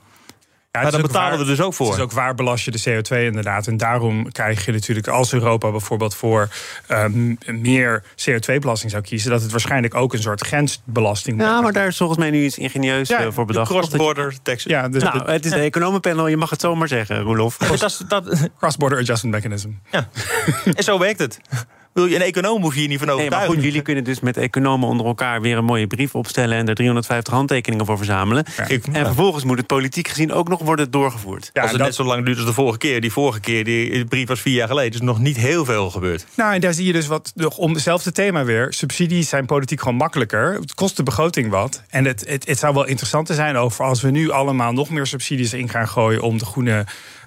Ja, 0.72 0.82
maar 0.82 0.90
dan 0.90 1.02
betalen 1.02 1.30
waar, 1.30 1.38
we 1.38 1.44
dus 1.44 1.60
ook 1.60 1.74
voor. 1.74 1.86
Het 1.86 1.96
is 1.96 2.02
ook 2.02 2.12
waar 2.12 2.34
belast 2.34 2.64
je 2.64 2.70
de 2.70 2.80
CO2 2.80 3.16
inderdaad. 3.18 3.66
En 3.66 3.76
daarom 3.76 4.32
krijg 4.32 4.64
je 4.64 4.72
natuurlijk 4.72 5.08
als 5.08 5.32
Europa 5.32 5.70
bijvoorbeeld 5.70 6.14
voor 6.14 6.48
um, 6.88 7.38
meer 7.46 8.02
CO2-belasting 8.02 8.90
zou 8.90 9.02
kiezen, 9.02 9.30
dat 9.30 9.42
het 9.42 9.50
waarschijnlijk 9.50 9.94
ook 9.94 10.12
een 10.12 10.22
soort 10.22 10.46
grensbelasting 10.46 11.40
Ja, 11.40 11.60
maar 11.60 11.72
daar 11.72 11.86
is 11.86 11.96
volgens 11.96 12.18
mij 12.18 12.30
nu 12.30 12.44
iets 12.44 12.58
ingenieus 12.58 13.08
ja, 13.08 13.30
voor 13.30 13.44
bedacht. 13.44 13.70
Cross-border 13.70 14.34
tax. 14.42 14.64
Ja, 14.64 14.88
dus 14.88 15.02
nou, 15.02 15.30
het 15.30 15.44
is 15.44 15.50
de 15.50 15.60
economenpanel, 15.60 16.26
je 16.26 16.36
mag 16.36 16.50
het 16.50 16.60
zomaar 16.60 16.88
zeggen, 16.88 17.20
Roelof. 17.20 17.56
Cross-border 18.58 18.98
adjustment 18.98 19.34
mechanism. 19.34 19.70
Ja. 19.90 20.08
en 20.76 20.84
zo 20.84 20.98
werkt 20.98 21.18
het. 21.18 21.40
Een 21.94 22.20
econoom 22.20 22.62
hoef 22.62 22.74
je 22.74 22.80
hier 22.80 22.88
niet 22.88 22.98
van 22.98 23.08
overtuigen. 23.08 23.38
Nee, 23.38 23.48
maar 23.48 23.56
goed, 23.56 23.64
jullie 23.64 23.82
kunnen 23.82 24.04
dus 24.04 24.20
met 24.20 24.36
economen 24.36 24.88
onder 24.88 25.06
elkaar 25.06 25.40
weer 25.40 25.56
een 25.56 25.64
mooie 25.64 25.86
brief 25.86 26.14
opstellen 26.14 26.58
en 26.58 26.68
er 26.68 26.74
350 26.74 27.34
handtekeningen 27.34 27.86
voor 27.86 27.96
verzamelen. 27.96 28.44
Ja. 28.56 28.66
En 28.92 29.06
vervolgens 29.06 29.44
moet 29.44 29.58
het 29.58 29.66
politiek 29.66 30.08
gezien 30.08 30.32
ook 30.32 30.48
nog 30.48 30.60
worden 30.60 30.90
doorgevoerd. 30.90 31.50
Ja, 31.52 31.62
als 31.62 31.70
het 31.70 31.78
dat... 31.78 31.88
net 31.88 31.96
zo 31.96 32.04
lang 32.04 32.24
duurt 32.24 32.36
als 32.36 32.46
de 32.46 32.52
vorige 32.52 32.78
keer. 32.78 33.00
Die 33.00 33.12
vorige 33.12 33.40
keer, 33.40 33.64
die 33.64 34.04
brief 34.04 34.28
was 34.28 34.40
vier 34.40 34.54
jaar 34.54 34.68
geleden, 34.68 34.92
is 34.92 35.00
nog 35.00 35.18
niet 35.18 35.36
heel 35.36 35.64
veel 35.64 35.90
gebeurd. 35.90 36.26
Nou, 36.36 36.54
en 36.54 36.60
daar 36.60 36.74
zie 36.74 36.86
je 36.86 36.92
dus 36.92 37.06
wat 37.06 37.32
om 37.56 37.72
hetzelfde 37.72 38.12
thema 38.12 38.44
weer. 38.44 38.72
Subsidies 38.72 39.28
zijn 39.28 39.46
politiek 39.46 39.80
gewoon 39.80 39.96
makkelijker. 39.96 40.54
Het 40.54 40.74
kost 40.74 40.96
de 40.96 41.02
begroting 41.02 41.50
wat. 41.50 41.82
En 41.88 42.04
het, 42.04 42.24
het, 42.28 42.46
het 42.46 42.58
zou 42.58 42.74
wel 42.74 42.86
interessant 42.86 43.28
zijn 43.32 43.56
over 43.56 43.84
als 43.84 44.00
we 44.00 44.10
nu 44.10 44.30
allemaal 44.30 44.72
nog 44.72 44.90
meer 44.90 45.06
subsidies 45.06 45.52
in 45.52 45.68
gaan 45.68 45.88
gooien 45.88 46.22
om 46.22 46.38
de 46.38 46.44
groene 46.44 46.84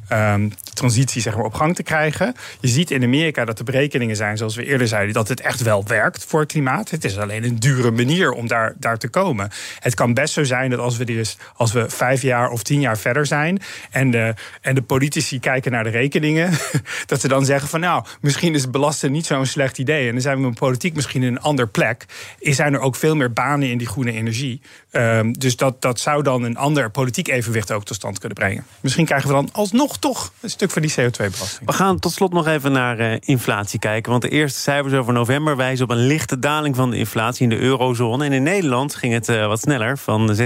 um, 0.09 0.51
transitie 0.73 1.21
zeg 1.21 1.35
maar, 1.35 1.45
op 1.45 1.53
gang 1.53 1.75
te 1.75 1.83
krijgen. 1.83 2.35
Je 2.59 2.67
ziet 2.67 2.91
in 2.91 3.03
Amerika 3.03 3.45
dat 3.45 3.57
de 3.57 3.63
berekeningen 3.63 4.15
zijn, 4.15 4.37
zoals 4.37 4.55
we 4.55 4.65
eerder 4.65 4.87
zeiden, 4.87 5.13
dat 5.13 5.27
het 5.27 5.41
echt 5.41 5.61
wel 5.61 5.83
werkt 5.87 6.25
voor 6.25 6.39
het 6.39 6.51
klimaat. 6.51 6.89
Het 6.89 7.03
is 7.03 7.17
alleen 7.17 7.43
een 7.43 7.59
dure 7.59 7.91
manier 7.91 8.31
om 8.31 8.47
daar, 8.47 8.73
daar 8.77 8.97
te 8.97 9.07
komen. 9.07 9.49
Het 9.79 9.93
kan 9.93 10.13
best 10.13 10.33
zo 10.33 10.43
zijn 10.43 10.69
dat 10.69 10.79
als 10.79 10.97
we, 10.97 11.05
dus, 11.05 11.37
als 11.55 11.71
we 11.71 11.89
vijf 11.89 12.21
jaar 12.21 12.49
of 12.49 12.63
tien 12.63 12.79
jaar 12.79 12.97
verder 12.97 13.25
zijn 13.25 13.61
en 13.91 14.11
de, 14.11 14.33
en 14.61 14.75
de 14.75 14.81
politici 14.81 15.39
kijken 15.39 15.71
naar 15.71 15.83
de 15.83 15.89
rekeningen, 15.89 16.51
dat 17.05 17.21
ze 17.21 17.27
dan 17.27 17.45
zeggen 17.45 17.69
van 17.69 17.79
nou, 17.79 18.05
misschien 18.21 18.53
is 18.55 18.69
belasten 18.69 19.11
niet 19.11 19.25
zo'n 19.25 19.45
slecht 19.45 19.77
idee. 19.77 20.07
En 20.07 20.11
dan 20.11 20.21
zijn 20.21 20.37
we 20.37 20.47
met 20.47 20.59
politiek 20.59 20.95
misschien 20.95 21.23
in 21.23 21.35
een 21.35 21.41
ander 21.41 21.67
plek. 21.67 22.05
Zijn 22.39 22.73
er 22.73 22.79
ook 22.79 22.95
veel 22.95 23.15
meer 23.15 23.33
banen 23.33 23.69
in 23.69 23.77
die 23.77 23.87
groene 23.87 24.11
energie. 24.11 24.61
Um, 24.91 25.33
dus 25.33 25.55
dat, 25.55 25.81
dat 25.81 25.99
zou 25.99 26.23
dan 26.23 26.43
een 26.43 26.57
ander 26.57 26.91
politiek 26.91 27.27
evenwicht 27.27 27.71
ook 27.71 27.85
tot 27.85 27.95
stand 27.95 28.19
kunnen 28.19 28.37
brengen. 28.37 28.65
Misschien 28.81 29.05
krijgen 29.05 29.27
we 29.27 29.33
dan 29.33 29.49
alsnog 29.51 29.94
toch 29.97 30.31
een 30.41 30.49
stuk 30.49 30.71
van 30.71 30.81
die 30.81 30.91
CO2-belasting. 30.91 31.65
We 31.65 31.73
gaan 31.73 31.99
tot 31.99 32.11
slot 32.11 32.33
nog 32.33 32.47
even 32.47 32.71
naar 32.71 32.99
uh, 32.99 33.17
inflatie 33.19 33.79
kijken. 33.79 34.11
Want 34.11 34.23
de 34.23 34.29
eerste 34.29 34.59
cijfers 34.59 34.93
over 34.93 35.13
november 35.13 35.55
wijzen 35.55 35.85
op 35.85 35.91
een 35.91 36.07
lichte 36.07 36.39
daling 36.39 36.75
van 36.75 36.89
de 36.89 36.97
inflatie 36.97 37.43
in 37.43 37.49
de 37.49 37.59
eurozone. 37.59 38.25
En 38.25 38.33
in 38.33 38.43
Nederland 38.43 38.95
ging 38.95 39.13
het 39.13 39.29
uh, 39.29 39.47
wat 39.47 39.59
sneller, 39.59 39.97
van 39.97 40.35
16,8 40.35 40.43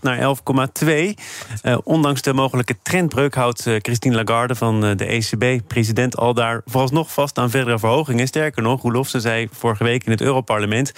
naar 0.00 0.36
11,2. 0.82 0.88
Uh, 1.62 1.78
ondanks 1.84 2.22
de 2.22 2.32
mogelijke 2.32 2.76
trendbreuk 2.82 3.34
houdt 3.34 3.62
Christine 3.62 4.14
Lagarde 4.14 4.54
van 4.54 4.80
de 4.80 5.06
ECB, 5.06 5.66
president, 5.66 6.16
al 6.16 6.34
daar 6.34 6.60
vooralsnog 6.64 7.12
vast 7.12 7.38
aan 7.38 7.50
verdere 7.50 7.78
verhogingen. 7.78 8.26
Sterker 8.26 8.62
nog, 8.62 8.82
Roelof, 8.82 9.08
ze 9.08 9.20
zei 9.20 9.48
vorige 9.52 9.84
week 9.84 10.04
in 10.04 10.10
het 10.10 10.20
Europarlement. 10.20 10.92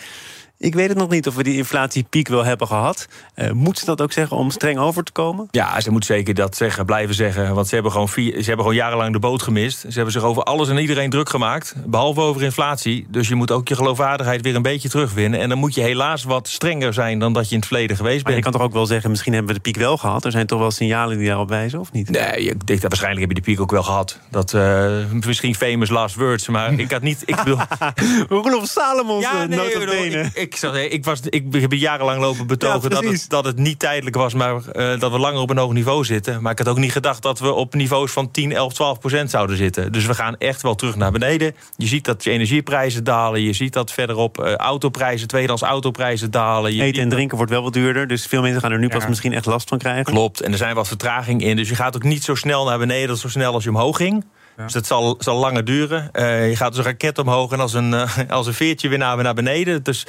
Ik 0.59 0.75
weet 0.75 0.89
het 0.89 0.99
nog 0.99 1.09
niet 1.09 1.27
of 1.27 1.35
we 1.35 1.43
die 1.43 1.57
inflatiepiek 1.57 2.29
wel 2.29 2.45
hebben 2.45 2.67
gehad. 2.67 3.09
Uh, 3.37 3.51
moet 3.51 3.79
ze 3.79 3.85
dat 3.85 4.01
ook 4.01 4.13
zeggen 4.13 4.37
om 4.37 4.51
streng 4.51 4.79
over 4.79 5.05
te 5.05 5.13
komen? 5.13 5.49
Ja, 5.51 5.81
ze 5.81 5.91
moet 5.91 6.05
zeker 6.05 6.35
dat 6.35 6.57
zeggen, 6.57 6.87
blijven 6.87 7.15
zeggen. 7.15 7.55
Want 7.55 7.69
ze 7.69 7.75
hebben, 7.75 7.93
gewoon 7.93 8.09
vier, 8.09 8.31
ze 8.31 8.45
hebben 8.45 8.57
gewoon 8.57 8.75
jarenlang 8.75 9.13
de 9.13 9.19
boot 9.19 9.43
gemist. 9.43 9.81
Ze 9.81 9.93
hebben 9.93 10.13
zich 10.13 10.23
over 10.23 10.43
alles 10.43 10.69
en 10.69 10.79
iedereen 10.79 11.11
druk 11.11 11.29
gemaakt. 11.29 11.75
Behalve 11.87 12.21
over 12.21 12.43
inflatie. 12.43 13.07
Dus 13.09 13.29
je 13.29 13.35
moet 13.35 13.51
ook 13.51 13.69
je 13.69 13.77
geloofwaardigheid 13.77 14.43
weer 14.43 14.55
een 14.55 14.63
beetje 14.63 14.89
terugwinnen. 14.89 15.41
En 15.41 15.49
dan 15.49 15.59
moet 15.59 15.75
je 15.75 15.81
helaas 15.81 16.25
wat 16.25 16.49
strenger 16.49 16.93
zijn 16.93 17.19
dan 17.19 17.33
dat 17.33 17.45
je 17.45 17.51
in 17.51 17.59
het 17.59 17.67
verleden 17.67 17.97
geweest 17.97 18.15
bent. 18.15 18.27
Maar 18.27 18.37
je 18.37 18.43
kan 18.43 18.53
toch 18.53 18.63
ook 18.63 18.73
wel 18.73 18.87
zeggen, 18.87 19.11
misschien 19.11 19.33
hebben 19.33 19.55
we 19.55 19.61
de 19.63 19.71
piek 19.71 19.77
wel 19.77 19.97
gehad. 19.97 20.25
Er 20.25 20.31
zijn 20.31 20.47
toch 20.47 20.59
wel 20.59 20.71
signalen 20.71 21.19
die 21.19 21.27
daarop 21.27 21.49
wijzen, 21.49 21.81
of 21.81 21.93
niet? 21.93 22.11
Nee, 22.11 22.37
ik 22.37 22.67
denk 22.67 22.81
dat 22.81 22.91
waarschijnlijk 22.91 23.21
heb 23.21 23.37
je 23.37 23.43
de 23.43 23.51
piek 23.51 23.61
ook 23.61 23.71
wel 23.71 23.83
gehad. 23.83 24.19
Dat 24.31 24.53
uh, 24.53 24.93
misschien 25.27 25.55
famous 25.55 25.91
last 25.91 26.15
words. 26.15 26.49
Maar 26.49 26.73
ik 26.73 26.91
had 26.91 27.03
niet... 27.03 27.23
Ik 27.25 27.37
bedoel... 27.37 27.59
Roelof 28.43 28.67
Salomons, 28.67 29.25
ja, 29.25 29.45
nee, 29.45 29.73
ik, 29.73 30.31
ik, 30.35 30.54
ik, 30.63 30.93
ik, 30.93 31.05
was, 31.05 31.21
ik 31.21 31.45
heb 31.53 31.73
jarenlang 31.73 32.21
lopen 32.21 32.47
betogen 32.47 32.83
ja, 32.83 32.89
dat, 32.89 33.05
het, 33.05 33.25
dat 33.29 33.45
het 33.45 33.59
niet 33.59 33.79
tijdelijk 33.79 34.17
was, 34.17 34.35
maar 34.35 34.55
uh, 34.55 35.01
dat 35.01 35.13
we 35.13 35.19
langer 35.19 35.41
op 35.41 35.51
een 35.51 35.59
hoog 35.59 35.73
niveau 35.73 36.05
zitten. 36.05 36.43
Maar 36.43 36.53
ik 36.53 36.59
had 36.59 36.69
ook 36.69 36.79
niet 36.79 36.93
gedacht 36.93 37.23
dat 37.23 37.39
we 37.39 37.53
op 37.53 37.75
niveaus 37.75 38.13
van 38.13 38.31
10, 38.31 38.53
11, 38.53 38.73
12 38.73 38.99
procent 38.99 39.31
zouden 39.31 39.57
zitten. 39.57 39.93
Dus 39.93 40.07
we 40.07 40.15
gaan 40.15 40.37
echt 40.39 40.63
wel 40.63 40.75
terug 40.75 40.97
naar 40.97 41.13
beneden. 41.13 41.55
Je 41.77 41.87
ziet 41.87 42.05
dat 42.05 42.25
je 42.25 42.31
energieprijzen 42.31 43.05
dalen. 43.05 43.43
Je 43.43 43.53
ziet 43.53 43.73
dat 43.73 43.93
verderop 43.93 44.41
uh, 44.41 44.55
autoprijzen, 44.55 45.29
tweedehands 45.29 45.63
autoprijzen 45.63 46.31
dalen. 46.31 46.75
Je 46.75 46.83
Eten 46.83 47.03
en 47.03 47.09
drinken 47.09 47.37
wordt 47.37 47.53
wel 47.53 47.63
wat 47.63 47.73
duurder. 47.73 48.07
Dus 48.07 48.27
veel 48.27 48.43
mensen 48.43 48.61
gaan 48.61 48.73
er 48.73 48.79
nu 48.79 48.87
ja. 48.87 48.95
pas 48.95 49.07
misschien 49.07 49.33
echt 49.33 49.47
last 49.47 49.69
van 49.69 49.79
krijgen. 49.79 50.05
Klopt. 50.05 50.41
En 50.41 50.53
er 50.53 50.59
zijn 50.59 50.75
wat 50.75 50.89
vertraging 50.89 51.43
in. 51.43 51.57
Dus 51.57 51.69
je 51.69 51.75
gaat 51.75 51.97
ook 51.97 52.03
niet 52.03 52.25
zo 52.25 52.35
snel 52.35 52.65
naar 52.65 52.79
beneden, 52.79 53.17
zo 53.17 53.29
snel 53.29 53.53
als 53.53 53.65
je 53.65 53.71
omhoog 53.71 53.97
ging. 53.97 54.25
Dus 54.57 54.73
dat 54.73 54.87
zal, 54.87 55.17
zal 55.19 55.37
langer 55.37 55.65
duren. 55.65 56.11
Uh, 56.13 56.49
je 56.49 56.57
gaat 56.57 56.69
dus 56.69 56.79
een 56.79 56.91
raket 56.91 57.19
omhoog 57.19 57.53
en 57.53 57.61
als 57.61 57.73
een, 57.73 57.93
uh, 57.93 58.19
als 58.29 58.47
een 58.47 58.55
veertje 58.55 58.89
weer 58.89 58.99
naar, 58.99 59.23
naar 59.23 59.35
beneden. 59.35 59.83
Dus 59.83 60.07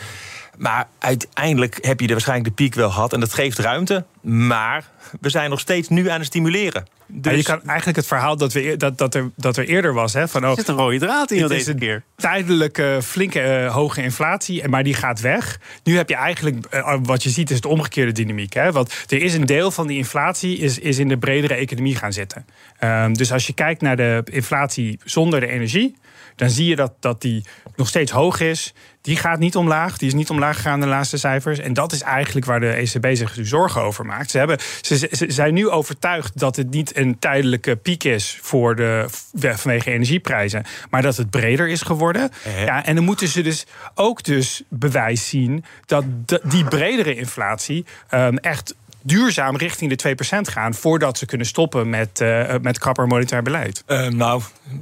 maar 0.58 0.88
uiteindelijk 1.00 1.78
heb 1.82 2.00
je 2.00 2.06
er 2.06 2.12
waarschijnlijk 2.12 2.50
de 2.50 2.64
piek 2.64 2.74
wel 2.74 2.92
gehad. 2.92 3.14
En 3.14 3.20
dat 3.20 3.34
geeft 3.34 3.60
ruimte. 3.60 4.06
Maar 4.22 4.90
we 5.22 5.30
zijn 5.30 5.50
nog 5.50 5.60
steeds 5.60 5.90
nu 5.90 6.10
aan 6.10 6.18
het 6.18 6.28
stimuleren. 6.28 6.86
Dus... 7.08 7.32
Ja, 7.32 7.38
je 7.38 7.44
kan 7.44 7.62
eigenlijk 7.68 7.98
het 7.98 8.08
verhaal 8.08 8.38
dat, 8.38 8.54
we, 8.54 8.78
dat, 8.78 8.98
dat, 8.98 9.16
er, 9.16 9.32
dat 9.36 9.58
er 9.58 9.68
eerder 9.68 9.94
was. 9.94 10.14
Hè, 10.14 10.28
van, 10.28 10.44
oh, 10.44 10.50
er 10.50 10.56
zit 10.56 10.68
een 10.68 10.76
rode 10.76 10.98
draad 10.98 11.32
in 11.32 11.48
deze 11.48 11.72
een 11.72 11.80
keer. 11.80 12.04
Tijdelijke, 12.16 13.00
flinke, 13.04 13.64
uh, 13.64 13.74
hoge 13.74 14.02
inflatie. 14.02 14.68
Maar 14.68 14.84
die 14.84 14.94
gaat 14.94 15.22
weg. 15.22 15.60
Nu 15.84 15.98
heb 15.98 16.10
je 16.10 16.16
eigenlijk, 16.16 16.66
uh, 16.74 16.96
wat 17.02 17.24
je 17.24 17.30
ziet, 17.30 17.50
is 17.50 17.56
het 17.56 17.66
omgekeerde 17.66 18.12
dynamiek. 18.12 18.54
Hè? 18.54 18.72
Want 18.72 19.06
er 19.08 19.22
is 19.22 19.34
een 19.34 19.46
deel 19.46 19.72
van 19.72 19.88
die 19.88 19.98
inflatie 19.98 20.58
is, 20.58 20.80
is 20.80 20.98
in 20.98 21.08
de 21.08 21.18
bredere 21.18 21.54
economie 21.54 21.96
gaan 21.96 22.14
zitten. 22.14 22.46
Um, 22.80 23.14
dus 23.14 23.32
als 23.32 23.48
je 23.48 23.54
kijkt 23.54 23.82
naar 23.82 23.96
de 23.96 24.22
inflatie 24.32 25.00
zonder 25.04 25.40
de 25.40 25.48
energie 25.48 25.96
dan 26.36 26.50
zie 26.50 26.66
je 26.66 26.76
dat, 26.76 26.94
dat 27.00 27.22
die 27.22 27.44
nog 27.76 27.88
steeds 27.88 28.12
hoog 28.12 28.40
is. 28.40 28.74
Die 29.02 29.18
gaat 29.18 29.40
niet 29.40 29.56
omlaag. 29.56 29.98
Die 29.98 30.08
is 30.08 30.14
niet 30.14 30.30
omlaag 30.30 30.56
gegaan 30.56 30.80
de 30.80 30.88
laatste 30.88 31.18
cijfers. 31.18 31.60
En 31.60 31.74
dat 31.74 31.92
is 31.92 32.02
eigenlijk 32.02 32.46
waar 32.46 32.60
de 32.60 32.72
ECB 32.72 33.16
zich 33.16 33.38
nu 33.38 33.46
zorgen 33.46 33.82
over 33.82 34.06
maakt. 34.06 34.32
Ze, 34.32 34.38
hebben, 34.38 34.58
ze, 34.82 35.10
ze 35.12 35.26
zijn 35.28 35.54
nu 35.54 35.70
overtuigd 35.70 36.40
dat 36.40 36.56
het 36.56 36.70
niet 36.70 36.98
een 36.98 37.20
tijdelijke 37.20 37.76
piek 37.76 38.04
is 38.04 38.40
voor 38.42 38.76
de, 38.76 39.06
vanwege 39.34 39.92
energieprijzen. 39.92 40.64
Maar 40.90 41.02
dat 41.02 41.18
het 41.18 41.30
breder 41.30 41.68
is 41.68 41.82
geworden. 41.82 42.32
Ja, 42.66 42.86
en 42.86 42.96
dan 42.96 43.04
moeten 43.04 43.28
ze 43.28 43.42
dus 43.42 43.66
ook 43.96 44.24
dus 44.24 44.64
bewijs 44.70 45.30
zien 45.30 45.64
dat 45.86 46.06
die 46.44 46.64
bredere 46.64 47.16
inflatie 47.16 47.86
um, 48.12 48.38
echt 48.38 48.76
duurzaam 49.06 49.58
richting 49.58 49.96
de 49.96 50.16
2% 50.16 50.52
gaan 50.52 50.74
voordat 50.74 51.18
ze 51.18 51.26
kunnen 51.26 51.48
stoppen 51.48 51.90
met, 51.90 52.20
uh, 52.22 52.54
met 52.62 52.80
krapper 52.80 53.08
monetair 53.08 53.42
beleid? 53.42 53.84
Uh, 53.88 54.08
nou, 54.08 54.42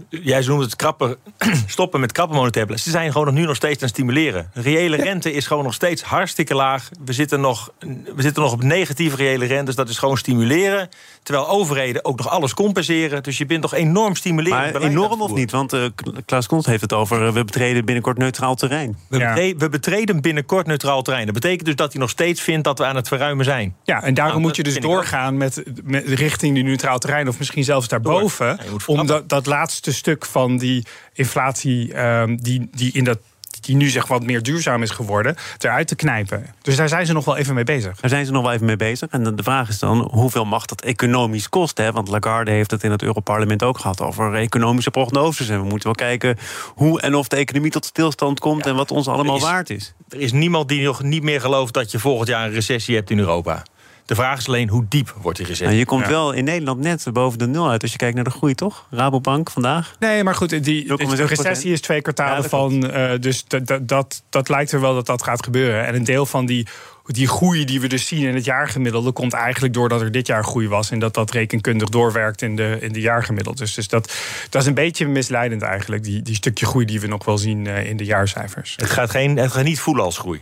jij 0.09 0.41
noemt 0.45 0.63
het 0.63 0.75
krapper, 0.75 1.17
stoppen 1.67 1.99
met 1.99 2.11
krapper 2.11 2.37
monetair 2.37 2.65
beleid. 2.65 2.83
Ze 2.83 2.89
zijn 2.89 3.11
gewoon 3.11 3.33
nu 3.33 3.45
nog 3.45 3.55
steeds 3.55 3.81
aan 3.81 3.87
het 3.87 3.89
stimuleren. 3.89 4.49
De 4.53 4.61
reële 4.61 4.95
rente 4.95 5.31
is 5.31 5.47
gewoon 5.47 5.63
nog 5.63 5.73
steeds 5.73 6.01
hartstikke 6.01 6.55
laag. 6.55 6.89
We 7.05 7.13
zitten 7.13 7.41
nog, 7.41 7.71
we 8.15 8.21
zitten 8.21 8.43
nog 8.43 8.51
op 8.51 8.63
negatieve 8.63 9.15
reële 9.15 9.45
rentes. 9.45 9.75
Dat 9.75 9.89
is 9.89 9.97
gewoon 9.97 10.17
stimuleren. 10.17 10.89
Terwijl 11.23 11.47
overheden 11.47 12.05
ook 12.05 12.17
nog 12.17 12.29
alles 12.29 12.53
compenseren. 12.53 13.23
Dus 13.23 13.37
je 13.37 13.45
bent 13.45 13.61
toch 13.61 13.73
enorm 13.73 14.15
stimulerend. 14.15 14.73
Maar 14.73 14.81
enorm 14.81 15.21
of 15.21 15.33
niet? 15.33 15.51
Want 15.51 15.73
uh, 15.73 15.85
Klaas 16.25 16.47
Kont 16.47 16.65
heeft 16.65 16.81
het 16.81 16.93
over... 16.93 17.33
we 17.33 17.43
betreden 17.43 17.85
binnenkort 17.85 18.17
neutraal 18.17 18.55
terrein. 18.55 18.97
We, 19.07 19.17
betreden, 19.17 19.59
we, 19.59 19.69
betreden, 19.69 20.21
binnenkort 20.21 20.67
neutraal 20.67 21.01
terrein. 21.01 21.25
Dat 21.25 21.33
betekent 21.33 21.65
dus 21.65 21.75
dat 21.75 21.91
hij 21.91 22.01
nog 22.01 22.09
steeds 22.09 22.41
vindt 22.41 22.63
dat 22.63 22.77
we 22.77 22.85
aan 22.85 22.95
het 22.95 23.07
verruimen 23.07 23.45
zijn. 23.45 23.75
Ja, 23.83 24.03
en 24.13 24.19
daarom 24.19 24.41
nou, 24.41 24.47
moet 24.47 24.55
je 24.55 24.63
dus 24.63 24.79
doorgaan 24.79 25.37
met, 25.37 25.63
met, 25.83 26.07
richting 26.07 26.53
die 26.53 26.63
neutraal 26.63 26.99
terrein... 26.99 27.27
of 27.27 27.37
misschien 27.37 27.63
zelfs 27.63 27.87
daarboven... 27.87 28.59
om 28.85 29.07
dat, 29.07 29.29
dat 29.29 29.45
laatste 29.45 29.93
stuk 29.93 30.25
van 30.25 30.57
die 30.57 30.85
inflatie... 31.13 32.01
Um, 32.01 32.41
die, 32.41 32.69
die 32.71 32.91
in 32.91 33.03
dat 33.03 33.17
die 33.61 33.75
nu 33.75 33.89
zeg 33.89 34.07
wat 34.07 34.23
meer 34.23 34.43
duurzaam 34.43 34.81
is 34.81 34.89
geworden, 34.89 35.35
eruit 35.59 35.87
te 35.87 35.95
knijpen. 35.95 36.45
Dus 36.61 36.75
daar 36.75 36.89
zijn 36.89 37.05
ze 37.05 37.13
nog 37.13 37.25
wel 37.25 37.37
even 37.37 37.53
mee 37.53 37.63
bezig. 37.63 37.99
Daar 37.99 38.09
zijn 38.09 38.25
ze 38.25 38.31
nog 38.31 38.43
wel 38.43 38.51
even 38.51 38.65
mee 38.65 38.75
bezig. 38.75 39.09
En 39.09 39.35
de 39.35 39.43
vraag 39.43 39.69
is 39.69 39.79
dan, 39.79 40.09
hoeveel 40.11 40.45
mag 40.45 40.65
dat 40.65 40.81
economisch 40.81 41.49
kosten? 41.49 41.93
Want 41.93 42.07
Lagarde 42.07 42.51
heeft 42.51 42.71
het 42.71 42.83
in 42.83 42.91
het 42.91 43.01
Europarlement 43.01 43.63
ook 43.63 43.79
gehad 43.79 44.01
over 44.01 44.33
economische 44.33 44.91
prognoses. 44.91 45.49
En 45.49 45.61
we 45.61 45.67
moeten 45.67 45.83
wel 45.83 46.07
kijken 46.07 46.37
hoe 46.75 47.01
en 47.01 47.15
of 47.15 47.27
de 47.27 47.35
economie 47.35 47.71
tot 47.71 47.85
stilstand 47.85 48.39
komt... 48.39 48.65
en 48.65 48.75
wat 48.75 48.91
ons 48.91 49.07
allemaal 49.07 49.39
waard 49.39 49.69
is. 49.69 49.93
Er 50.09 50.19
is 50.19 50.31
niemand 50.31 50.67
die 50.67 50.83
nog 50.83 51.03
niet 51.03 51.23
meer 51.23 51.41
gelooft 51.41 51.73
dat 51.73 51.91
je 51.91 51.99
volgend 51.99 52.27
jaar 52.27 52.45
een 52.45 52.53
recessie 52.53 52.95
hebt 52.95 53.09
in 53.09 53.19
Europa. 53.19 53.63
De 54.05 54.15
vraag 54.15 54.37
is 54.37 54.47
alleen 54.47 54.69
hoe 54.69 54.85
diep 54.89 55.15
wordt 55.21 55.37
die 55.37 55.47
recessie. 55.47 55.67
Nou, 55.67 55.79
je 55.79 55.85
komt 55.85 56.07
wel 56.07 56.31
in 56.31 56.43
Nederland 56.43 56.79
net 56.79 57.05
boven 57.13 57.39
de 57.39 57.47
nul 57.47 57.69
uit 57.69 57.81
als 57.81 57.91
je 57.91 57.97
kijkt 57.97 58.15
naar 58.15 58.23
de 58.23 58.29
groei, 58.29 58.55
toch? 58.55 58.87
Rabobank 58.89 59.49
vandaag? 59.49 59.95
Nee, 59.99 60.23
maar 60.23 60.35
goed, 60.35 60.63
die, 60.63 60.97
de 60.97 61.25
recessie 61.25 61.71
is 61.71 61.81
twee 61.81 62.01
kwartalen 62.01 62.49
van. 62.49 62.85
Uh, 62.85 63.11
dus 63.19 63.45
dat, 63.47 63.87
dat, 63.87 64.23
dat 64.29 64.49
lijkt 64.49 64.71
er 64.71 64.81
wel 64.81 64.93
dat 64.93 65.05
dat 65.05 65.23
gaat 65.23 65.43
gebeuren. 65.43 65.85
En 65.85 65.95
een 65.95 66.03
deel 66.03 66.25
van 66.25 66.45
die 66.45 66.67
die 67.05 67.27
groei 67.27 67.65
die 67.65 67.81
we 67.81 67.87
dus 67.87 68.07
zien 68.07 68.27
in 68.27 68.35
het 68.35 68.45
jaargemiddelde 68.45 69.11
komt 69.11 69.33
eigenlijk 69.33 69.73
doordat 69.73 70.01
er 70.01 70.11
dit 70.11 70.27
jaar 70.27 70.43
groei 70.43 70.67
was 70.67 70.91
en 70.91 70.99
dat 70.99 71.13
dat 71.13 71.31
rekenkundig 71.31 71.89
doorwerkt 71.89 72.41
in 72.41 72.55
de, 72.55 72.77
in 72.79 72.93
de 72.93 73.01
jaargemiddelde. 73.01 73.59
Dus, 73.59 73.73
dus 73.73 73.87
dat, 73.87 74.13
dat 74.49 74.61
is 74.61 74.67
een 74.67 74.73
beetje 74.73 75.07
misleidend 75.07 75.61
eigenlijk, 75.61 76.03
die, 76.03 76.21
die 76.21 76.35
stukje 76.35 76.65
groei 76.65 76.85
die 76.85 76.99
we 76.99 77.07
nog 77.07 77.25
wel 77.25 77.37
zien 77.37 77.65
uh, 77.65 77.89
in 77.89 77.97
de 77.97 78.05
jaarcijfers. 78.05 78.73
Het 78.77 78.89
gaat, 78.89 79.09
geen, 79.09 79.37
het 79.37 79.51
gaat 79.51 79.63
niet 79.63 79.79
voelen 79.79 80.03
als 80.03 80.17
groei. 80.17 80.41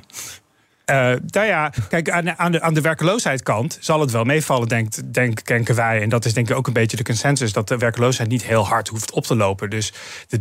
Uh, 0.92 0.98
nou 1.28 1.48
ja, 1.48 1.72
kijk, 1.90 2.10
aan, 2.10 2.38
aan, 2.38 2.52
de, 2.52 2.62
aan 2.62 2.74
de 2.74 3.68
zal 3.80 4.00
het 4.00 4.12
wel 4.12 4.24
meevallen, 4.24 4.68
denk, 4.68 5.14
denk, 5.14 5.46
denken 5.46 5.76
wij. 5.76 6.02
En 6.02 6.10
dat 6.10 6.26
is 6.26 6.34
denk 6.34 6.50
ik 6.50 6.56
ook 6.56 6.68
een 6.68 6.74
beetje 6.74 6.98
de 6.98 7.04
consensus... 7.04 7.54
dat 7.54 7.68
de 7.68 7.78
werkloosheid 7.78 8.30
niet 8.30 8.44
heel 8.44 8.68
hard 8.68 8.88
hoeft 8.88 9.12
op 9.12 9.24
te 9.24 9.36
lopen. 9.36 9.70
Dus 9.70 9.94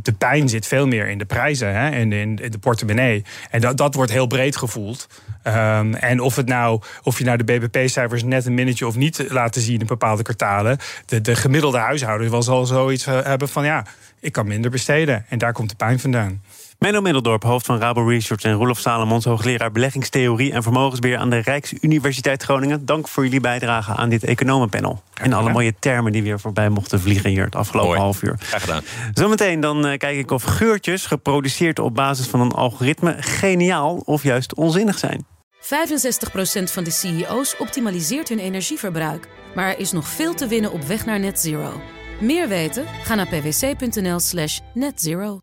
de, 0.03 0.13
pijn 0.13 0.49
zit 0.49 0.67
veel 0.67 0.87
meer 0.87 1.09
in 1.09 1.19
de 1.19 1.25
prijzen 1.25 1.75
hè, 1.75 1.91
en 1.91 2.13
in, 2.13 2.37
de 2.37 2.59
portemonnee. 2.61 3.25
En 3.51 3.61
dat, 3.61 3.77
dat 3.77 3.95
wordt 3.95 4.13
heel 4.13 4.27
breed 4.27 4.57
gevoeld. 4.57 5.09
Um, 5.45 5.95
en 5.95 6.21
of, 6.21 6.37
het 6.37 6.47
nou, 6.47 6.81
of 7.03 7.19
je 7.19 7.25
nou 7.25 7.43
de 7.43 7.45
BBP-cijfers 7.45 8.23
net 8.23 8.47
een 8.47 8.55
minnetje 8.55 8.87
of 8.87 8.97
niet 8.97 9.25
laten 9.29 9.61
zien... 9.61 9.81
in 9.81 9.87
bepaalde 9.87 10.23
kwartalen... 10.23 10.79
de, 11.07 11.21
de 11.21 11.37
gemiddelde 11.37 11.79
huishouden 11.79 12.31
wel 12.31 12.43
zal 12.43 12.67
zoiets 12.67 13.07
eh, 13.07 13.23
hebben 13.23 13.49
van... 13.49 13.65
ja, 13.65 13.85
ik 14.21 14.33
kan 14.33 14.47
minder 14.47 14.71
besteden. 14.71 15.25
En 15.29 15.39
daar 15.39 15.53
komt 15.53 15.69
de 15.69 15.77
pijn 15.77 16.01
vandaan. 16.01 16.41
Menno 16.81 17.01
Middeldorp, 17.01 17.43
hoofd 17.43 17.67
van 17.67 17.79
Rabo 17.79 18.05
Research... 18.05 18.43
en 18.43 18.53
Roelof 18.53 18.79
Salomons, 18.79 19.25
hoogleraar 19.25 19.73
beleggingstheorie... 19.73 20.53
en 20.53 20.63
vermogensbeheer 20.63 21.19
aan 21.19 21.31
de 21.31 21.39
Rijksuniversiteit 21.39 22.43
Groningen. 22.43 22.87
Dank 22.87 23.09
voor 23.09 23.25
jullie 23.25 23.41
bijdrage 23.41 23.95
aan 23.95 24.09
dit 24.09 24.25
economenpanel. 24.25 25.03
En 25.15 25.33
alle 25.33 25.53
mooie 25.53 25.75
termen 25.79 26.13
die 26.13 26.23
weer 26.23 26.41
voorbij 26.41 26.69
mochten 26.69 27.01
vliegen 27.01 27.31
hier 27.31 27.45
het 27.45 27.57
afgelopen 27.57 27.99
half 27.99 28.23
uur. 28.23 28.37
Graag 28.39 28.61
gedaan. 28.61 28.83
Zometeen 29.15 29.61
dan 29.61 29.87
uh, 29.87 29.97
kijk 29.97 30.19
ik 30.19 30.31
of 30.31 30.43
geurtjes, 30.43 31.07
geproduceerd 31.07 31.79
op 31.79 31.95
basis 31.95 32.27
van 32.27 32.41
een 32.41 32.53
algoritme... 32.53 33.17
geniaal 33.19 34.03
of 34.05 34.23
juist 34.23 34.55
onzinnig 34.55 34.99
zijn. 34.99 35.27
65% 35.61 35.67
van 36.63 36.85
de 36.85 36.91
CEO's 36.91 37.55
optimaliseert 37.59 38.29
hun 38.29 38.39
energieverbruik. 38.39 39.29
Maar 39.55 39.69
er 39.69 39.79
is 39.79 39.93
nog 39.93 40.09
veel 40.09 40.35
te 40.35 40.47
winnen 40.47 40.73
op 40.73 40.83
weg 40.83 41.07
naar 41.07 41.21
net 41.21 41.41
zero. 41.41 41.81
Meer 42.21 42.49
weten? 42.49 42.85
Ga 43.03 43.15
naar 43.15 43.29
pwc.nl 43.29 44.21
slash 44.21 44.59
netzero. 44.75 45.41